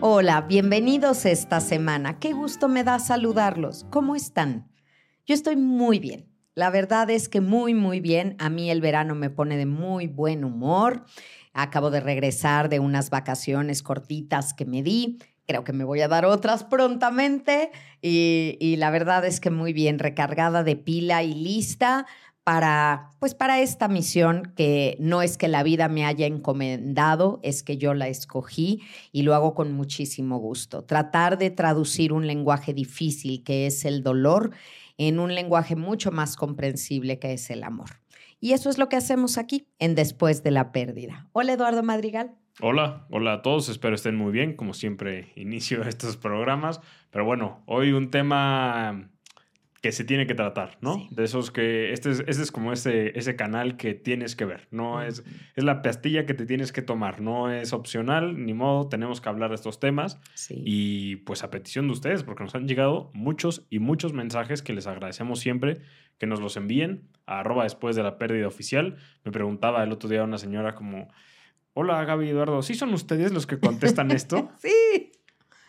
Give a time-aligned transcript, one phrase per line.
[0.00, 2.20] Hola, bienvenidos esta semana.
[2.20, 3.84] Qué gusto me da saludarlos.
[3.90, 4.70] ¿Cómo están?
[5.26, 6.28] Yo estoy muy bien.
[6.54, 8.36] La verdad es que muy, muy bien.
[8.38, 11.04] A mí el verano me pone de muy buen humor.
[11.52, 15.18] Acabo de regresar de unas vacaciones cortitas que me di.
[15.48, 17.72] Creo que me voy a dar otras prontamente.
[18.00, 22.06] Y, la verdad es que muy bien, recargada de pila y lista
[22.48, 27.62] para, pues para esta misión que no es que la vida me haya encomendado, es
[27.62, 28.80] que yo la escogí
[29.12, 30.82] y lo hago con muchísimo gusto.
[30.82, 34.52] Tratar de traducir un lenguaje difícil que es el dolor
[34.96, 37.90] en un lenguaje mucho más comprensible que es el amor.
[38.40, 41.28] Y eso es lo que hacemos aquí en Después de la Pérdida.
[41.32, 42.34] Hola Eduardo Madrigal.
[42.62, 46.80] Hola, hola a todos, espero estén muy bien, como siempre inicio estos programas,
[47.10, 49.10] pero bueno, hoy un tema
[49.80, 51.06] que se tiene que tratar, ¿no?
[51.10, 54.66] De esos que, este es, este es como ese, ese canal que tienes que ver,
[54.72, 55.22] no es,
[55.54, 59.28] es la pastilla que te tienes que tomar, no es opcional, ni modo, tenemos que
[59.28, 60.18] hablar de estos temas
[60.50, 64.72] y pues a petición de ustedes, porque nos han llegado muchos y muchos mensajes que
[64.72, 65.78] les agradecemos siempre
[66.18, 68.96] que nos los envíen a arroba después de la pérdida oficial.
[69.24, 71.08] Me preguntaba el otro día una señora como,
[71.74, 74.50] hola Gaby Eduardo, ¿sí son ustedes los que contestan esto?
[74.58, 74.72] sí.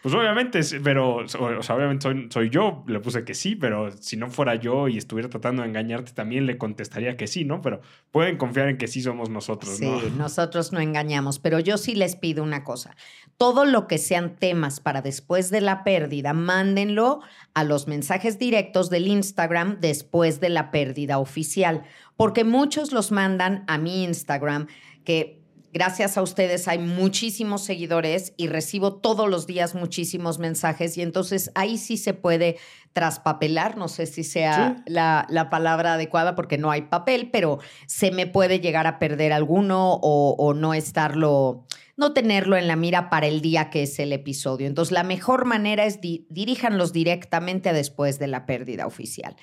[0.02, 4.30] Pues obviamente, pero, o sea, obviamente soy, yo, le puse que sí, pero si no
[4.30, 7.62] fuera yo y estuviera tratando de engañarte, también le contestaría que sí, ¿no?
[7.62, 10.00] Pero pueden confiar en que sí somos nosotros, ¿no?
[10.00, 12.96] Sí, nosotros no engañamos, pero yo sí les pido una cosa.
[13.38, 17.20] Todo lo que sean temas para después de la pérdida, mándenlo
[17.54, 21.84] a los mensajes directos del Instagram después de la pérdida oficial,
[22.16, 24.68] porque muchos los mandan a mi Instagram,
[25.04, 25.39] que
[25.72, 31.52] Gracias a ustedes hay muchísimos seguidores y recibo todos los días muchísimos mensajes y entonces
[31.54, 32.58] ahí sí se puede
[32.94, 38.10] traspapelar, no sé si sea la, la, palabra adecuada porque no hay papel, pero se
[38.10, 43.12] me puede llegar a perder alguno o, o no estarlo, no tenerlo en la mira
[43.12, 44.66] para el día que es el episodio.
[44.66, 49.36] Entonces la mejor manera es diríjanlos directamente después de la pérdida oficial.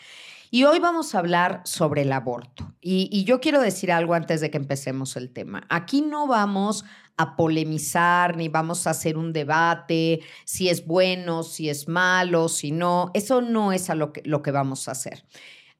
[0.57, 2.73] Y hoy vamos a hablar sobre el aborto.
[2.81, 5.67] Y, yo quiero decir algo antes de que empecemos el tema.
[5.69, 6.87] Aquí no vamos
[7.19, 12.71] a polemizar ni vamos a hacer un debate si es bueno, si es malo, si
[12.71, 13.11] no.
[13.13, 15.27] Eso no es lo que, lo que vamos a hacer.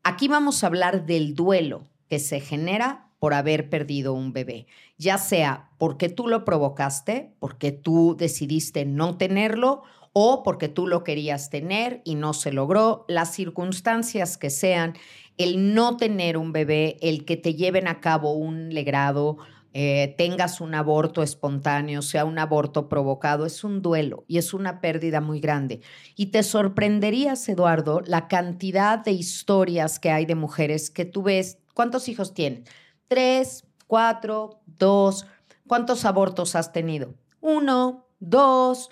[0.03, 4.67] Aquí vamos a hablar del duelo que se genera por haber perdido un bebé,
[4.99, 9.85] ya sea porque tú lo provocaste, porque tú decidiste no tenerlo
[10.19, 14.95] o porque tú lo querías tener y no se logró, las circunstancias que sean,
[15.37, 19.37] el no tener un bebé, el que te lleven a cabo un legrado,
[19.75, 24.81] eh, tengas un aborto espontáneo, sea un aborto provocado, es un duelo y es una
[24.81, 25.83] pérdida muy grande.
[26.17, 31.59] Y te sorprenderías, Eduardo, la cantidad de historias que hay de mujeres que tú ves,
[31.75, 32.65] ¿cuántos hijos tienen?
[33.07, 35.27] Tres, cuatro, dos,
[35.67, 37.13] ¿cuántos abortos has tenido?
[37.43, 38.89] Uno, dos.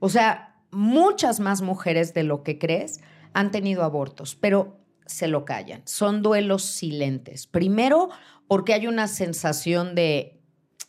[0.00, 3.00] O sea, muchas más mujeres de lo que crees
[3.32, 5.82] han tenido abortos, pero se lo callan.
[5.84, 7.46] Son duelos silentes.
[7.46, 8.10] Primero,
[8.48, 10.40] porque hay una sensación de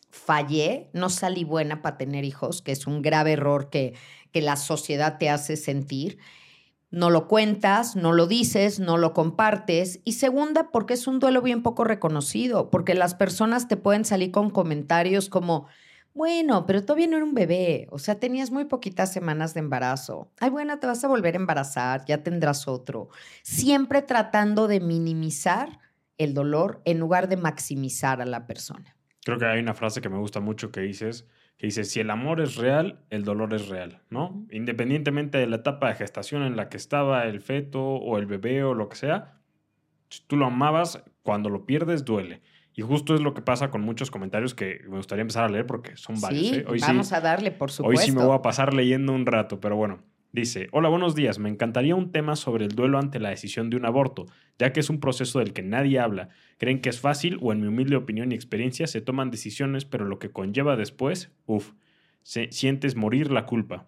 [0.10, 3.94] fallé, no salí buena para tener hijos, que es un grave error que,
[4.32, 6.18] que la sociedad te hace sentir.
[6.90, 10.00] No lo cuentas, no lo dices, no lo compartes.
[10.06, 14.32] Y segunda, porque es un duelo bien poco reconocido, porque las personas te pueden salir
[14.32, 15.68] con comentarios como,
[16.18, 20.32] bueno, pero todavía no era un bebé, o sea, tenías muy poquitas semanas de embarazo.
[20.40, 23.10] Ay, bueno, te vas a volver a embarazar, ya tendrás otro.
[23.44, 25.80] Siempre tratando de minimizar
[26.18, 28.96] el dolor en lugar de maximizar a la persona.
[29.24, 31.28] Creo que hay una frase que me gusta mucho que dices,
[31.58, 34.46] que dice, si el amor es real, el dolor es real, ¿no?
[34.52, 38.64] Independientemente de la etapa de gestación en la que estaba el feto o el bebé
[38.64, 39.40] o lo que sea,
[40.10, 42.42] si tú lo amabas, cuando lo pierdes duele.
[42.78, 45.66] Y justo es lo que pasa con muchos comentarios que me gustaría empezar a leer
[45.66, 46.58] porque son varios.
[46.58, 46.66] ¿eh?
[46.68, 48.00] Hoy vamos a darle, por supuesto.
[48.00, 50.04] Hoy sí me voy a pasar leyendo un rato, pero bueno.
[50.32, 51.40] Dice, hola, buenos días.
[51.40, 54.28] Me encantaría un tema sobre el duelo ante la decisión de un aborto,
[54.60, 56.30] ya que es un proceso del que nadie habla.
[56.60, 60.06] Creen que es fácil o en mi humilde opinión y experiencia se toman decisiones, pero
[60.06, 61.72] lo que conlleva después, uff,
[62.22, 63.88] sientes morir la culpa.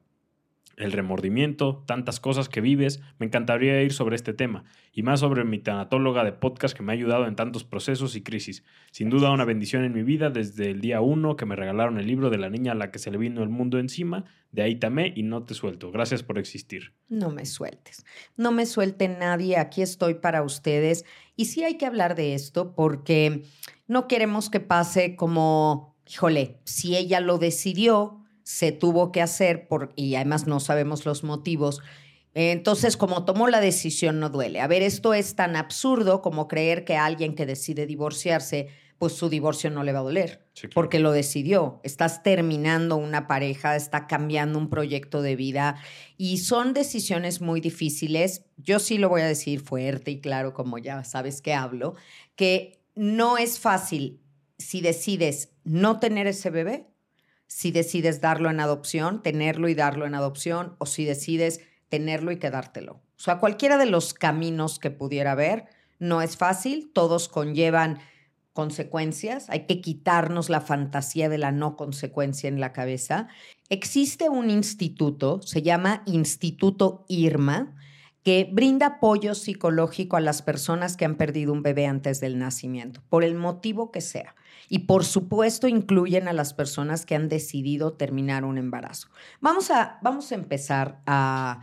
[0.79, 5.43] El remordimiento, tantas cosas que vives, me encantaría ir sobre este tema y más sobre
[5.43, 8.63] mi tanatóloga de podcast que me ha ayudado en tantos procesos y crisis.
[8.91, 12.07] Sin duda una bendición en mi vida desde el día uno que me regalaron el
[12.07, 14.77] libro de la niña a la que se le vino el mundo encima, de ahí
[14.77, 15.91] tamé y no te suelto.
[15.91, 16.93] Gracias por existir.
[17.09, 18.05] No me sueltes,
[18.37, 21.03] no me suelte nadie, aquí estoy para ustedes
[21.35, 23.43] y sí hay que hablar de esto porque
[23.87, 28.19] no queremos que pase como, híjole, si ella lo decidió,
[28.50, 31.81] se tuvo que hacer por, y además no sabemos los motivos.
[32.34, 34.60] Entonces, como tomó la decisión, no duele.
[34.60, 39.30] A ver, esto es tan absurdo como creer que alguien que decide divorciarse, pues su
[39.30, 41.80] divorcio no le va a doler, porque lo decidió.
[41.84, 45.75] Estás terminando una pareja, está cambiando un proyecto de vida
[46.18, 48.46] y son decisiones muy difíciles.
[48.57, 51.94] Yo sí lo voy a decir fuerte y claro, como ya sabes que hablo,
[52.36, 54.22] que no es fácil
[54.57, 56.88] si decides no tener ese bebé
[57.50, 62.38] si decides darlo en adopción, tenerlo y darlo en adopción, o si decides tenerlo y
[62.38, 62.94] quedártelo.
[62.94, 65.66] O sea, cualquiera de los caminos que pudiera haber,
[65.98, 68.00] no es fácil, todos conllevan
[68.54, 73.28] consecuencias, hay que quitarnos la fantasía de la no consecuencia en la cabeza.
[73.69, 77.75] Existe un instituto, se llama Instituto IRMA,
[78.24, 83.01] que brinda apoyo psicológico a las personas que han perdido un bebé antes del nacimiento,
[83.10, 84.36] por el motivo que sea.
[84.69, 89.10] Y por supuesto incluyen a las personas que han decidido terminar un embarazo.
[89.42, 91.62] Vamos a, vamos a empezar a,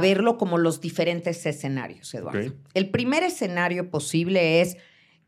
[0.00, 2.52] verlo como los diferentes escenarios, Eduardo.
[2.74, 4.76] El primer escenario posible es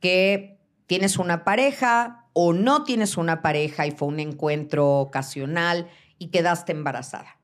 [0.01, 5.89] que tienes una pareja o no tienes una pareja y fue un encuentro ocasional
[6.19, 7.39] y quedaste embarazada.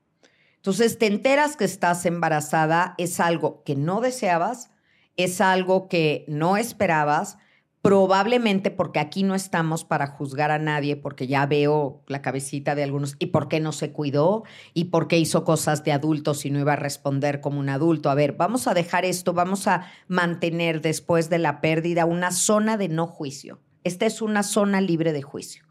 [0.57, 4.69] Entonces te enteras que estás embarazada, es algo que no deseabas,
[5.17, 7.37] es algo que no esperabas,
[7.83, 12.83] probablemente porque aquí no estamos para juzgar a nadie, porque ya veo la cabecita de
[12.83, 14.43] algunos, y por qué no se cuidó,
[14.73, 18.09] y por qué hizo cosas de adultos y no iba a responder como un adulto.
[18.09, 22.77] A ver, vamos a dejar esto, vamos a mantener después de la pérdida una zona
[22.77, 23.59] de no juicio.
[23.83, 25.65] Esta es una zona libre de juicio.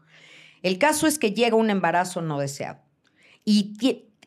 [0.61, 2.79] El caso es que llega un embarazo no deseado.
[3.43, 3.73] Y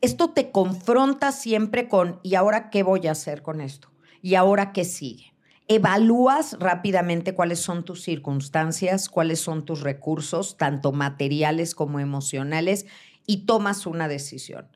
[0.01, 3.93] esto te confronta siempre con, ¿y ahora qué voy a hacer con esto?
[4.23, 5.36] ¿Y ahora qué sigue?
[5.69, 12.87] Evalúas rápidamente cuáles son tus circunstancias, cuáles son tus recursos, tanto materiales como emocionales,
[13.27, 14.69] y tomas una decisión.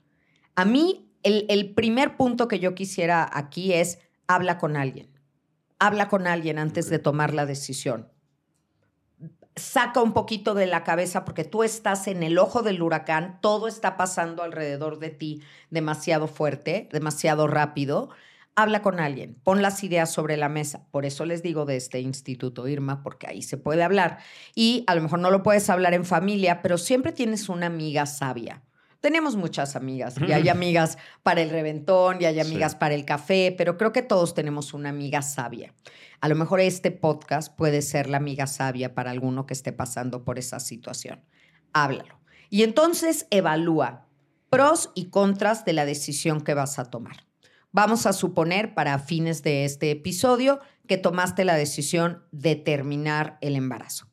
[0.56, 5.08] A mí, el, el primer punto que yo quisiera aquí es, habla con alguien.
[5.78, 8.08] Habla con alguien antes de tomar la decisión
[9.56, 13.68] saca un poquito de la cabeza porque tú estás en el ojo del huracán, todo
[13.68, 18.10] está pasando alrededor de ti demasiado fuerte, demasiado rápido
[18.56, 20.86] habla con alguien, pon las ideas sobre la mesa.
[20.90, 24.18] Por eso les digo de este instituto, Irma, porque ahí se puede hablar.
[24.54, 28.06] Y a lo mejor no lo puedes hablar en familia, pero siempre tienes una amiga
[28.06, 28.62] sabia.
[29.00, 33.54] Tenemos muchas amigas y hay amigas para el reventón y hay amigas para el café,
[33.56, 35.72] pero creo que todos tenemos una amiga sabia.
[36.20, 40.22] A lo mejor este podcast puede ser la amiga sabia para alguno que esté pasando
[40.22, 41.24] por esa situación.
[41.72, 42.20] Háblalo.
[42.50, 44.06] Y entonces evalúa
[44.50, 47.29] pros y contras de la decisión que vas a tomar.
[47.72, 50.58] Vamos a suponer para fines de este episodio
[50.88, 54.08] que tomaste la decisión de terminar el embarazo.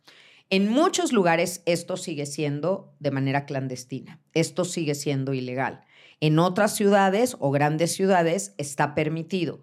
[0.52, 5.82] En muchos lugares esto sigue siendo de manera clandestina, esto sigue siendo ilegal.
[6.20, 9.62] En otras ciudades o grandes ciudades está permitido.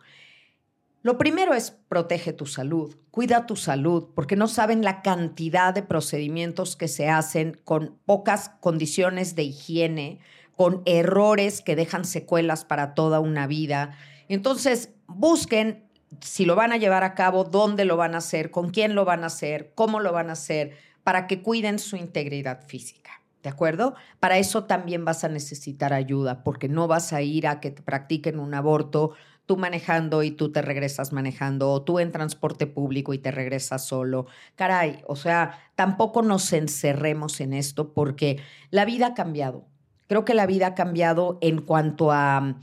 [1.02, 5.82] Lo primero es protege tu salud, cuida tu salud, porque no saben la cantidad de
[5.82, 10.18] procedimientos que se hacen con pocas condiciones de higiene,
[10.56, 13.96] con errores que dejan secuelas para toda una vida.
[14.28, 15.84] Entonces, busquen
[16.20, 19.04] si lo van a llevar a cabo, dónde lo van a hacer, con quién lo
[19.04, 23.10] van a hacer, cómo lo van a hacer, para que cuiden su integridad física.
[23.42, 23.94] ¿De acuerdo?
[24.20, 27.82] Para eso también vas a necesitar ayuda, porque no vas a ir a que te
[27.82, 29.12] practiquen un aborto
[29.46, 33.86] tú manejando y tú te regresas manejando, o tú en transporte público y te regresas
[33.86, 34.26] solo.
[34.54, 39.66] Caray, o sea, tampoco nos encerremos en esto porque la vida ha cambiado.
[40.06, 42.56] Creo que la vida ha cambiado en cuanto a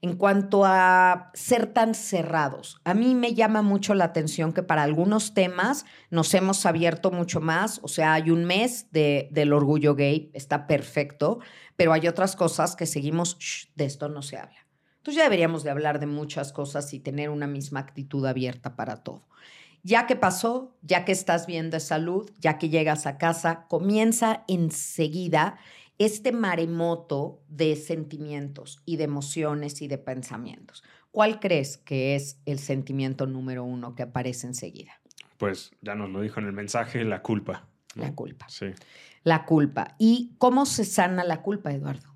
[0.00, 2.80] en cuanto a ser tan cerrados.
[2.84, 7.40] A mí me llama mucho la atención que para algunos temas nos hemos abierto mucho
[7.40, 7.80] más.
[7.82, 11.40] O sea, hay un mes de, del orgullo gay, está perfecto,
[11.76, 14.66] pero hay otras cosas que seguimos, de esto no se habla.
[14.98, 19.02] Entonces ya deberíamos de hablar de muchas cosas y tener una misma actitud abierta para
[19.02, 19.26] todo.
[19.82, 24.44] Ya que pasó, ya que estás bien de salud, ya que llegas a casa, comienza
[24.48, 25.56] enseguida
[25.98, 30.84] este maremoto de sentimientos y de emociones y de pensamientos.
[31.10, 34.92] ¿Cuál crees que es el sentimiento número uno que aparece enseguida?
[35.36, 37.66] Pues ya nos lo dijo en el mensaje, la culpa.
[37.94, 38.46] La culpa.
[38.48, 38.66] Sí.
[39.24, 39.96] La culpa.
[39.98, 42.08] ¿Y cómo se sana la culpa, Eduardo?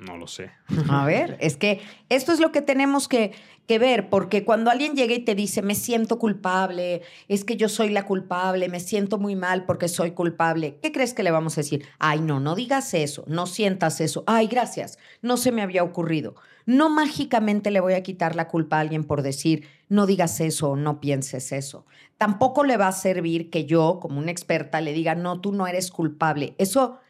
[0.00, 0.50] No lo sé.
[0.88, 3.32] A ver, es que esto es lo que tenemos que,
[3.66, 7.68] que, ver, porque cuando alguien llega y te dice, me siento culpable, es que yo
[7.68, 11.58] soy la culpable, me siento muy mal porque soy culpable, ¿qué crees que le vamos
[11.58, 11.84] a decir?
[11.98, 14.24] Ay, no, no digas eso, no sientas eso.
[14.26, 16.34] Ay, gracias, no se me había ocurrido.
[16.64, 20.70] No mágicamente le voy a quitar la culpa a alguien por decir, no digas eso
[20.70, 21.84] o no pienses eso.
[22.16, 25.66] Tampoco le va a servir que yo, como una experta, le diga, no, tú no
[25.66, 26.54] eres culpable.
[26.58, 27.00] Eso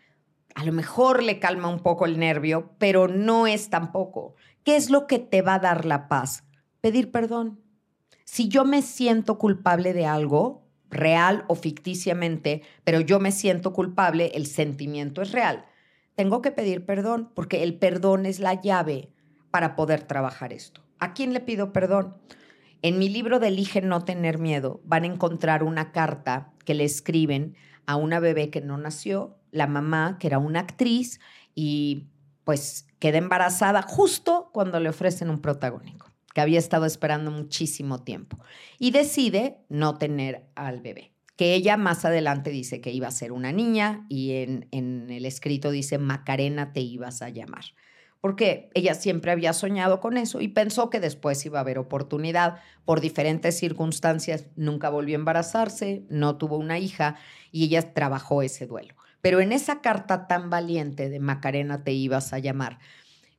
[0.55, 4.35] a lo mejor le calma un poco el nervio, pero no es tampoco.
[4.65, 6.45] ¿Qué es lo que te va a dar la paz?
[6.81, 7.61] Pedir perdón.
[8.25, 14.33] Si yo me siento culpable de algo, real o ficticiamente, pero yo me siento culpable,
[14.35, 15.65] el sentimiento es real.
[16.15, 19.13] Tengo que pedir perdón porque el perdón es la llave
[19.51, 20.83] para poder trabajar esto.
[20.99, 22.17] ¿A quién le pido perdón?
[22.83, 26.85] En mi libro de Elige no tener miedo van a encontrar una carta que le
[26.85, 31.21] escriben a una bebé que no nació, la mamá, que era una actriz,
[31.55, 32.07] y
[32.45, 38.39] pues queda embarazada justo cuando le ofrecen un protagónico, que había estado esperando muchísimo tiempo,
[38.79, 41.13] y decide no tener al bebé.
[41.37, 45.25] Que ella más adelante dice que iba a ser una niña y en, en el
[45.25, 47.65] escrito dice, Macarena te ibas a llamar
[48.21, 52.57] porque ella siempre había soñado con eso y pensó que después iba a haber oportunidad.
[52.85, 57.17] Por diferentes circunstancias, nunca volvió a embarazarse, no tuvo una hija
[57.51, 58.95] y ella trabajó ese duelo.
[59.23, 62.79] Pero en esa carta tan valiente de Macarena te ibas a llamar,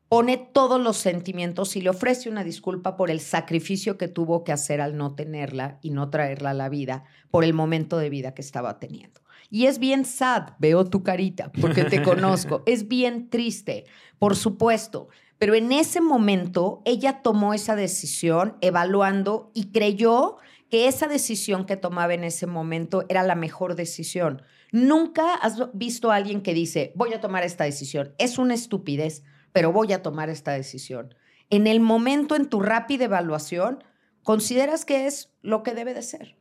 [0.10, 4.52] pone todos los sentimientos y le ofrece una disculpa por el sacrificio que tuvo que
[4.52, 8.34] hacer al no tenerla y no traerla a la vida por el momento de vida
[8.34, 9.22] que estaba teniendo.
[9.50, 12.64] Y es bien sad, veo tu carita, porque te conozco.
[12.66, 13.86] Es bien triste,
[14.22, 15.08] por supuesto.
[15.40, 20.38] Pero en ese momento ella tomó esa decisión evaluando y creyó
[20.70, 24.44] que esa decisión que tomaba en ese momento era la mejor decisión.
[24.72, 28.14] Nunca has visto a alguien que dice, voy a tomar esta decisión.
[28.20, 29.24] Es una estupidez,
[29.54, 31.16] pero voy a tomar esta decisión.
[31.50, 33.84] En el momento, en tu rápida evaluación,
[34.22, 36.38] consideras que es lo que debe de ser.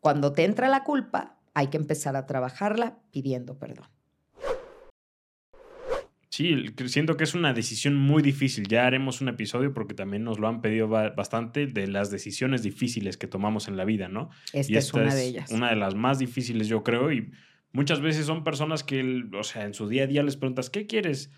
[0.00, 3.93] Cuando te entra la culpa, hay que empezar a trabajarla pidiendo perdón.
[6.34, 6.52] Sí,
[6.86, 8.66] siento que es una decisión muy difícil.
[8.66, 13.16] Ya haremos un episodio porque también nos lo han pedido bastante de las decisiones difíciles
[13.16, 14.30] que tomamos en la vida, ¿no?
[14.52, 15.52] Esta, y esta es una de ellas.
[15.52, 17.30] Una de las más difíciles, yo creo, y
[17.70, 20.88] muchas veces son personas que, o sea, en su día a día les preguntas, ¿qué
[20.88, 21.30] quieres?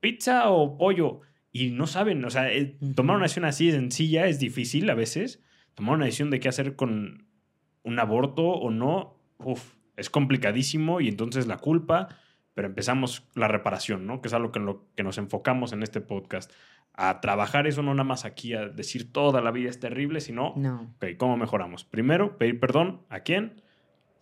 [0.00, 1.20] ¿Pizza o pollo?
[1.52, 5.44] Y no saben, o sea, eh, tomar una decisión así sencilla es difícil a veces.
[5.74, 7.28] Tomar una decisión de qué hacer con
[7.84, 12.08] un aborto o no uf, es complicadísimo y entonces la culpa,
[12.54, 14.22] pero empezamos la reparación, ¿no?
[14.22, 16.50] Que es algo que, lo que nos enfocamos en este podcast.
[16.92, 20.54] A trabajar eso, no nada más aquí a decir toda la vida es terrible, sino,
[20.56, 20.94] no.
[20.96, 21.84] ok, ¿cómo mejoramos?
[21.84, 23.02] Primero, pedir perdón.
[23.08, 23.62] ¿A quién?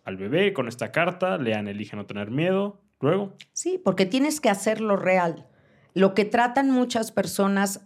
[0.03, 2.81] Al bebé con esta carta, lean Elige no tener miedo.
[2.99, 3.35] Luego.
[3.51, 5.47] Sí, porque tienes que hacerlo real.
[5.95, 7.81] Lo que tratan muchas personas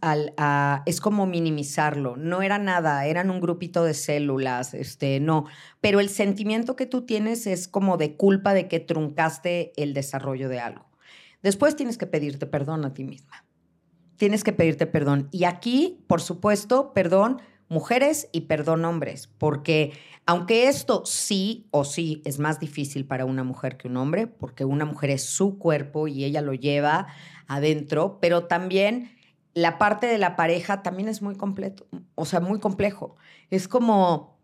[0.85, 2.15] es como minimizarlo.
[2.15, 5.45] No era nada, eran un grupito de células, este, no.
[5.81, 10.47] Pero el sentimiento que tú tienes es como de culpa de que truncaste el desarrollo
[10.47, 10.85] de algo.
[11.43, 13.45] Después tienes que pedirte perdón a ti misma.
[14.15, 15.27] Tienes que pedirte perdón.
[15.31, 19.91] Y aquí, por supuesto, perdón mujeres y perdón hombres, porque
[20.25, 24.65] aunque esto sí o sí es más difícil para una mujer que un hombre, porque
[24.65, 27.07] una mujer es su cuerpo y ella lo lleva
[27.47, 29.11] adentro, pero también
[29.53, 33.15] la parte de la pareja también es muy completo, o sea, muy complejo.
[33.49, 34.37] Es como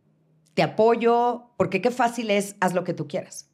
[0.53, 3.49] te apoyo, porque qué fácil es, haz lo que tú quieras.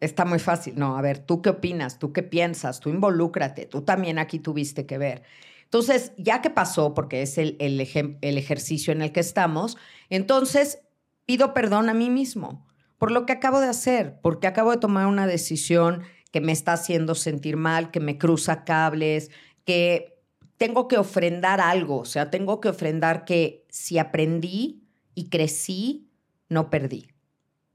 [0.00, 0.74] Está muy fácil.
[0.76, 1.98] No, a ver, ¿tú qué opinas?
[1.98, 2.80] ¿Tú qué piensas?
[2.80, 3.66] Tú involúcrate.
[3.66, 5.22] Tú también aquí tuviste que ver.
[5.64, 7.80] Entonces, ya que pasó, porque es el, el,
[8.20, 9.78] el ejercicio en el que estamos,
[10.10, 10.80] entonces
[11.24, 12.66] pido perdón a mí mismo
[13.02, 16.72] por lo que acabo de hacer, porque acabo de tomar una decisión que me está
[16.72, 19.30] haciendo sentir mal, que me cruza cables,
[19.64, 20.18] que
[20.56, 24.82] tengo que ofrendar algo, o sea, tengo que ofrendar que si aprendí
[25.14, 26.08] y crecí,
[26.48, 27.08] no perdí.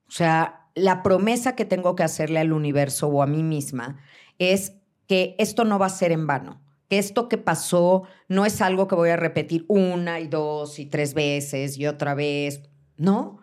[0.07, 3.99] O sea, la promesa que tengo que hacerle al universo o a mí misma
[4.39, 4.73] es
[5.07, 8.87] que esto no va a ser en vano que esto que pasó no es algo
[8.87, 12.61] que voy a repetir una y dos y tres veces y otra vez,
[12.97, 13.39] ¿no?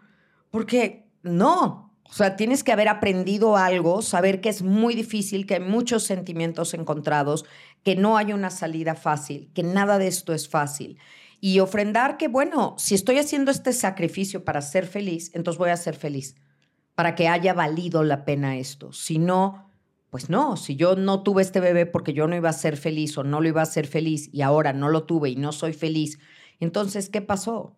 [0.50, 5.54] Porque no, o sea, tienes que haber aprendido algo, saber que es muy difícil, que
[5.54, 7.44] hay muchos sentimientos encontrados,
[7.82, 10.98] que no hay una salida fácil, que nada de esto es fácil.
[11.40, 15.76] Y ofrendar que, bueno, si estoy haciendo este sacrificio para ser feliz, entonces voy a
[15.76, 16.36] ser feliz,
[16.94, 18.92] para que haya valido la pena esto.
[18.92, 19.70] Si no,
[20.10, 23.18] pues no, si yo no tuve este bebé porque yo no iba a ser feliz
[23.18, 25.72] o no lo iba a ser feliz y ahora no lo tuve y no soy
[25.72, 26.18] feliz,
[26.60, 27.76] entonces, ¿qué pasó?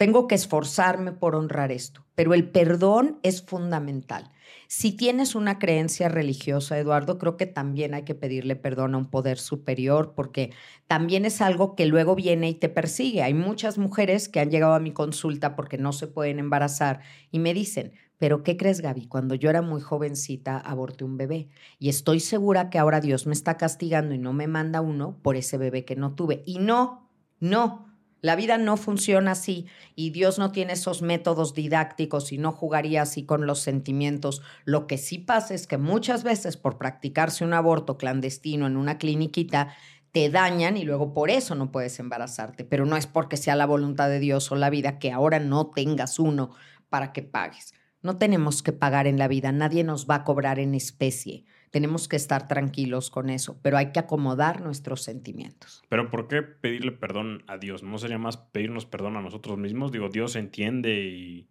[0.00, 4.32] Tengo que esforzarme por honrar esto, pero el perdón es fundamental.
[4.66, 9.10] Si tienes una creencia religiosa, Eduardo, creo que también hay que pedirle perdón a un
[9.10, 10.52] poder superior porque
[10.86, 13.22] también es algo que luego viene y te persigue.
[13.22, 17.38] Hay muchas mujeres que han llegado a mi consulta porque no se pueden embarazar y
[17.38, 19.06] me dicen, pero ¿qué crees, Gaby?
[19.06, 23.34] Cuando yo era muy jovencita, aborté un bebé y estoy segura que ahora Dios me
[23.34, 26.42] está castigando y no me manda uno por ese bebé que no tuve.
[26.46, 27.89] Y no, no.
[28.20, 33.02] La vida no funciona así y Dios no tiene esos métodos didácticos y no jugaría
[33.02, 34.42] así con los sentimientos.
[34.64, 38.98] Lo que sí pasa es que muchas veces por practicarse un aborto clandestino en una
[38.98, 39.74] cliniquita,
[40.12, 43.66] te dañan y luego por eso no puedes embarazarte, pero no es porque sea la
[43.66, 46.50] voluntad de Dios o la vida que ahora no tengas uno
[46.88, 47.74] para que pagues.
[48.02, 51.44] No tenemos que pagar en la vida, nadie nos va a cobrar en especie.
[51.70, 55.82] Tenemos que estar tranquilos con eso, pero hay que acomodar nuestros sentimientos.
[55.88, 57.82] Pero ¿por qué pedirle perdón a Dios?
[57.82, 59.92] ¿No sería más pedirnos perdón a nosotros mismos?
[59.92, 61.48] Digo, Dios entiende y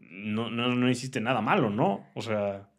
[0.00, 2.06] no, no, no hiciste nada malo, ¿no?
[2.14, 2.70] O sea...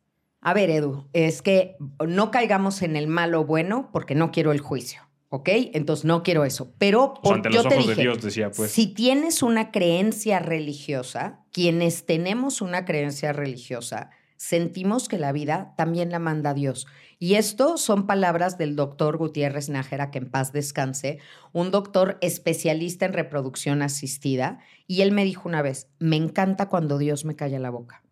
[0.41, 1.75] A ver, Edu, es que
[2.07, 5.01] no caigamos en el malo bueno porque no quiero el juicio.
[5.29, 5.49] ¿Ok?
[5.73, 6.73] Entonces no quiero eso.
[6.77, 8.71] Pero por, yo te dije, de Dios decía, pues.
[8.71, 16.11] si tienes una creencia religiosa, quienes tenemos una creencia religiosa, sentimos que la vida también
[16.11, 16.87] la manda Dios.
[17.19, 21.19] Y esto son palabras del doctor Gutiérrez Nájera, que en paz descanse,
[21.51, 24.59] un doctor especialista en reproducción asistida.
[24.85, 28.03] Y él me dijo una vez, me encanta cuando Dios me calla la boca,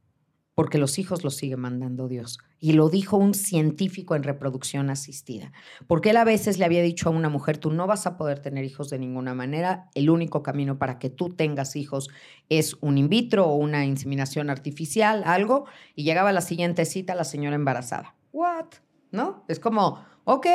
[0.56, 2.40] porque los hijos los sigue mandando Dios.
[2.60, 5.52] Y lo dijo un científico en reproducción asistida,
[5.86, 8.40] porque él a veces le había dicho a una mujer, tú no vas a poder
[8.40, 12.10] tener hijos de ninguna manera, el único camino para que tú tengas hijos
[12.50, 17.26] es un in vitro o una inseminación artificial, algo, y llegaba la siguiente cita la
[17.26, 18.16] señora embarazada.
[18.32, 18.68] ¿What?
[19.12, 19.44] ¿No?
[19.50, 20.48] Es como, ok.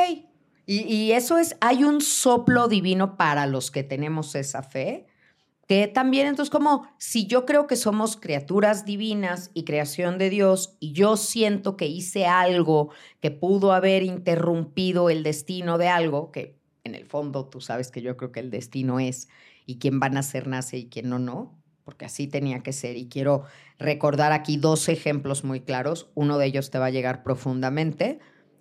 [0.65, 5.10] Y eso es, hay un soplo divino para los que tenemos esa fe
[5.71, 10.75] que también entonces como si yo creo que somos criaturas divinas y creación de Dios
[10.81, 12.89] y yo siento que hice algo
[13.21, 18.01] que pudo haber interrumpido el destino de algo, que en el fondo tú sabes que
[18.01, 19.29] yo creo que el destino es
[19.65, 22.97] y quién va a nacer nace y quién no, no, porque así tenía que ser.
[22.97, 23.45] Y quiero
[23.79, 26.11] recordar aquí dos ejemplos muy claros.
[26.15, 28.19] Uno de ellos te va a llegar profundamente.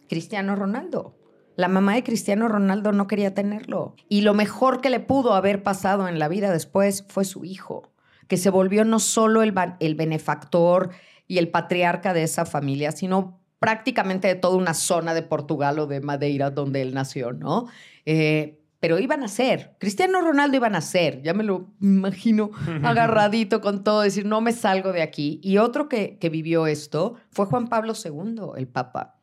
[0.09, 1.20] Cristiano Ronaldo.
[1.61, 3.95] La mamá de Cristiano Ronaldo no quería tenerlo.
[4.09, 7.93] Y lo mejor que le pudo haber pasado en la vida después fue su hijo,
[8.29, 10.89] que se volvió no solo el, el benefactor
[11.29, 15.87] y el patriarca de esa familia, sino prácticamente de toda una zona de Portugal o
[15.87, 17.67] de Madeira donde él nació, ¿no?
[18.07, 23.61] Eh, pero iban a ser, Cristiano Ronaldo iban a ser, ya me lo imagino agarradito
[23.61, 25.43] con todo, decir, no me salgo de aquí.
[25.45, 29.20] Y otro que, que vivió esto fue Juan Pablo II, el Papa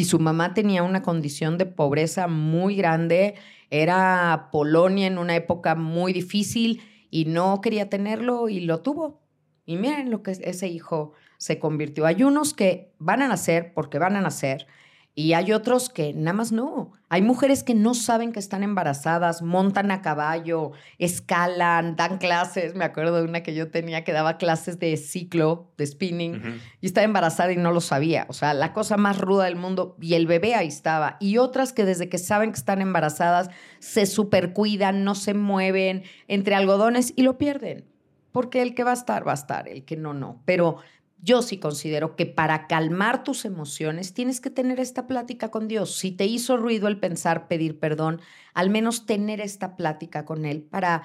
[0.00, 3.34] y su mamá tenía una condición de pobreza muy grande,
[3.68, 9.20] era Polonia en una época muy difícil y no quería tenerlo y lo tuvo.
[9.66, 12.06] Y miren lo que ese hijo se convirtió.
[12.06, 14.66] Hay unos que van a nacer porque van a nacer
[15.14, 16.92] y hay otros que nada más no.
[17.08, 22.76] Hay mujeres que no saben que están embarazadas, montan a caballo, escalan, dan clases.
[22.76, 26.86] Me acuerdo de una que yo tenía que daba clases de ciclo, de spinning, y
[26.86, 28.26] estaba embarazada y no lo sabía.
[28.28, 29.96] O sea, la cosa más ruda del mundo.
[30.00, 31.16] Y el bebé ahí estaba.
[31.18, 36.54] Y otras que desde que saben que están embarazadas se supercuidan, no se mueven entre
[36.54, 37.84] algodones y lo pierden.
[38.30, 40.40] Porque el que va a estar, va a estar, el que no, no.
[40.44, 40.76] Pero
[41.22, 45.96] yo sí considero que para calmar tus emociones tienes que tener esta plática con Dios.
[45.96, 48.20] Si te hizo ruido el pensar pedir perdón,
[48.54, 51.04] al menos tener esta plática con Él para,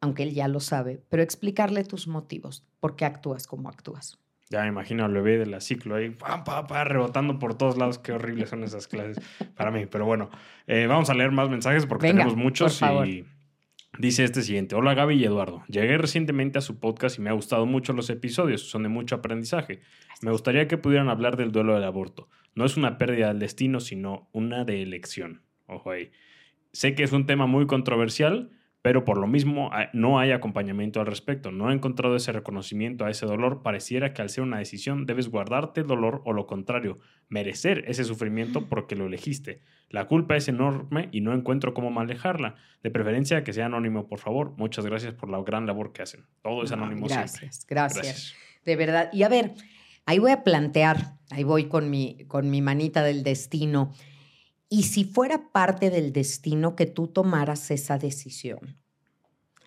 [0.00, 4.18] aunque Él ya lo sabe, pero explicarle tus motivos, por qué actúas como actúas.
[4.50, 7.98] Ya me imagino al bebé de la ciclo ahí, pa, pa, rebotando por todos lados.
[7.98, 9.18] Qué horribles son esas clases
[9.56, 9.86] para mí.
[9.86, 10.28] Pero bueno,
[10.66, 13.24] eh, vamos a leer más mensajes porque tenemos muchos y
[13.98, 17.34] Dice este siguiente, hola Gaby y Eduardo, llegué recientemente a su podcast y me ha
[17.34, 19.82] gustado mucho los episodios, son de mucho aprendizaje.
[20.22, 22.30] Me gustaría que pudieran hablar del duelo del aborto.
[22.54, 25.42] No es una pérdida del destino, sino una de elección.
[25.66, 26.10] Ojo ahí.
[26.72, 28.50] Sé que es un tema muy controversial,
[28.82, 31.52] pero por lo mismo no hay acompañamiento al respecto.
[31.52, 33.62] No he encontrado ese reconocimiento a ese dolor.
[33.62, 38.02] Pareciera que al ser una decisión debes guardarte el dolor o lo contrario, merecer ese
[38.02, 39.60] sufrimiento porque lo elegiste.
[39.88, 42.56] La culpa es enorme y no encuentro cómo manejarla.
[42.82, 44.54] De preferencia que sea anónimo, por favor.
[44.56, 46.26] Muchas gracias por la gran labor que hacen.
[46.42, 48.34] Todo es anónimo gracias, Gracias, gracias.
[48.64, 49.10] De verdad.
[49.12, 49.52] Y a ver,
[50.06, 53.92] ahí voy a plantear, ahí voy con mi, con mi manita del destino.
[54.72, 58.78] ¿Y si fuera parte del destino que tú tomaras esa decisión?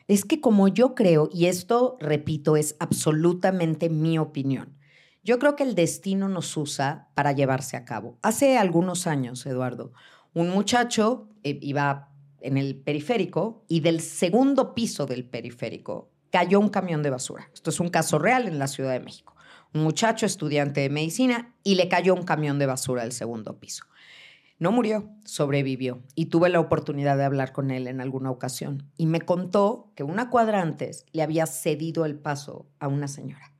[0.08, 4.80] Es que como yo creo, y esto, repito, es absolutamente mi opinión,
[5.24, 8.18] yo creo que el destino nos usa para llevarse a cabo.
[8.24, 9.94] Hace algunos años, Eduardo,
[10.34, 12.10] un muchacho eh, iba
[12.42, 17.52] en el periférico y del segundo piso del periférico cayó un camión de basura.
[17.54, 19.36] Esto es un caso real en la Ciudad de México.
[19.72, 23.86] Un muchacho estudiante de medicina y le cayó un camión de basura del segundo piso.
[24.58, 29.06] No murió, sobrevivió y tuve la oportunidad de hablar con él en alguna ocasión y
[29.06, 33.54] me contó que una cuadra antes le había cedido el paso a una señora.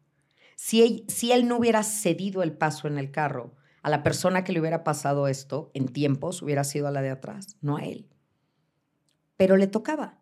[0.56, 4.46] Si él, si él no hubiera cedido el paso en el carro a la persona
[4.46, 7.84] que le hubiera pasado esto en tiempos, hubiera sido a la de atrás, no a
[7.84, 8.08] él.
[9.36, 10.22] Pero le tocaba.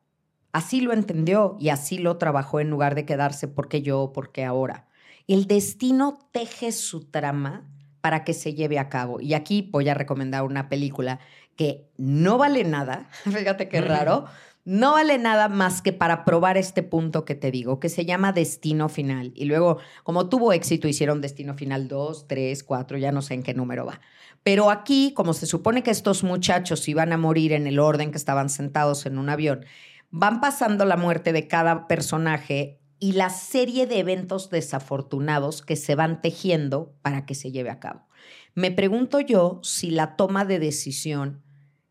[0.52, 4.88] Así lo entendió y así lo trabajó en lugar de quedarse porque yo, porque ahora.
[5.28, 7.70] El destino teje su trama
[8.04, 9.22] para que se lleve a cabo.
[9.22, 11.20] Y aquí voy a recomendar una película
[11.56, 14.26] que no vale nada, fíjate qué raro,
[14.66, 18.34] no vale nada más que para probar este punto que te digo, que se llama
[18.34, 19.32] Destino Final.
[19.36, 23.44] Y luego, como tuvo éxito, hicieron Destino Final 2, 3, 4, ya no sé en
[23.44, 24.02] qué número va.
[24.44, 28.18] Pero aquí, como se supone que estos muchachos iban a morir en el orden que
[28.18, 29.66] estaban sentados en un avión,
[30.12, 35.94] van pasando la muerte de cada personaje y la serie de eventos desafortunados que se
[35.94, 38.08] van tejiendo para que se lleve a cabo.
[38.56, 41.44] Me pregunto yo si la toma de decisión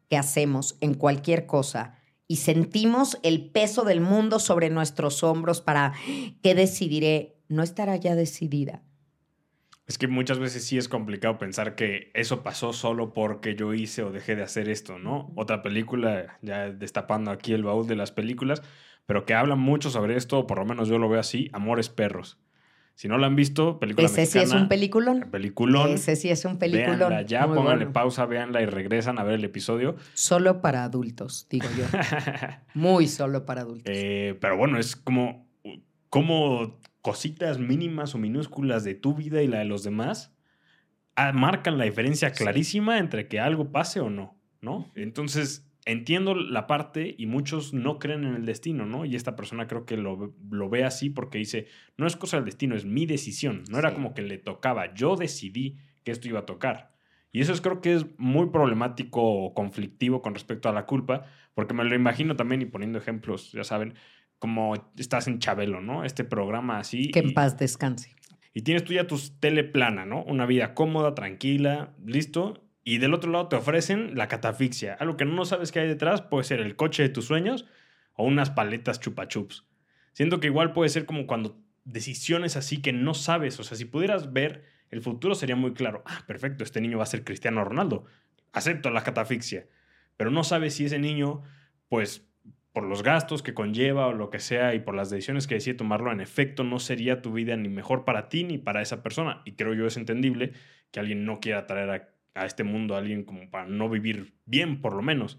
[0.09, 1.99] que hacemos en cualquier cosa
[2.29, 5.93] y sentimos el peso del mundo sobre nuestros hombros para
[6.43, 8.83] qué decidiré, no estará ya decidida.
[9.87, 14.03] Es que muchas veces sí es complicado pensar que eso pasó solo porque yo hice
[14.03, 15.33] o dejé de hacer esto, ¿no?
[15.35, 18.63] Otra película, ya destapando aquí el baúl de las películas,
[19.07, 21.89] pero que hablan mucho sobre esto, o por lo menos yo lo veo así, Amores
[21.89, 22.39] Perros.
[22.95, 25.29] Si no la han visto, película Ese sí es un peliculón.
[25.31, 25.91] Peliculón.
[25.91, 26.99] Ese sí es un peliculón.
[26.99, 29.97] Véanla ya, pónganle pausa, véanla y regresan a ver el episodio.
[30.15, 31.85] Solo para adultos, digo yo.
[32.75, 33.93] Muy solo para adultos.
[33.93, 35.49] Eh, pero bueno, es como,
[36.11, 40.35] como cositas mínimas o minúsculas de tu vida y la de los demás
[41.17, 44.91] ah, marcan la diferencia clarísima entre que algo pase o no, ¿no?
[44.95, 49.05] Entonces, entiendo la parte y muchos no creen en el destino, ¿no?
[49.05, 52.47] Y esta persona creo que lo, lo ve así porque dice, no es cosa del
[52.47, 53.65] destino, es mi decisión.
[53.69, 56.93] No era como que le tocaba, yo decidí que esto iba a tocar.
[57.33, 61.25] Y eso es, creo que es muy problemático o conflictivo con respecto a la culpa,
[61.55, 63.95] porque me lo imagino también y poniendo ejemplos, ya saben,
[64.43, 66.03] como estás en Chabelo, ¿no?
[66.03, 67.13] Este programa así.
[67.13, 68.17] Que en paz descanse.
[68.53, 70.25] Y tienes tú ya tu tele plana, ¿no?
[70.25, 72.61] Una vida cómoda, tranquila, listo.
[72.83, 74.95] Y del otro lado te ofrecen la catafixia.
[74.95, 77.67] Algo que no sabes qué hay detrás puede ser el coche de tus sueños
[78.15, 79.65] o unas paletas chupachups.
[80.13, 83.61] Siento que igual puede ser como cuando decisiones así que no sabes.
[83.61, 86.03] O sea, si pudieras ver el futuro sería muy claro.
[86.05, 88.07] Ah, perfecto, este niño va a ser Cristiano Ronaldo.
[88.53, 89.69] Acepto la catafixia.
[90.17, 91.45] Pero no sabes si ese niño,
[91.89, 92.27] pues
[92.73, 95.75] por los gastos que conlleva o lo que sea y por las decisiones que decide
[95.75, 99.43] tomarlo, en efecto no sería tu vida ni mejor para ti ni para esa persona.
[99.45, 100.53] Y creo yo es entendible
[100.91, 104.35] que alguien no quiera traer a a este mundo a alguien como para no vivir
[104.45, 105.39] bien, por lo menos.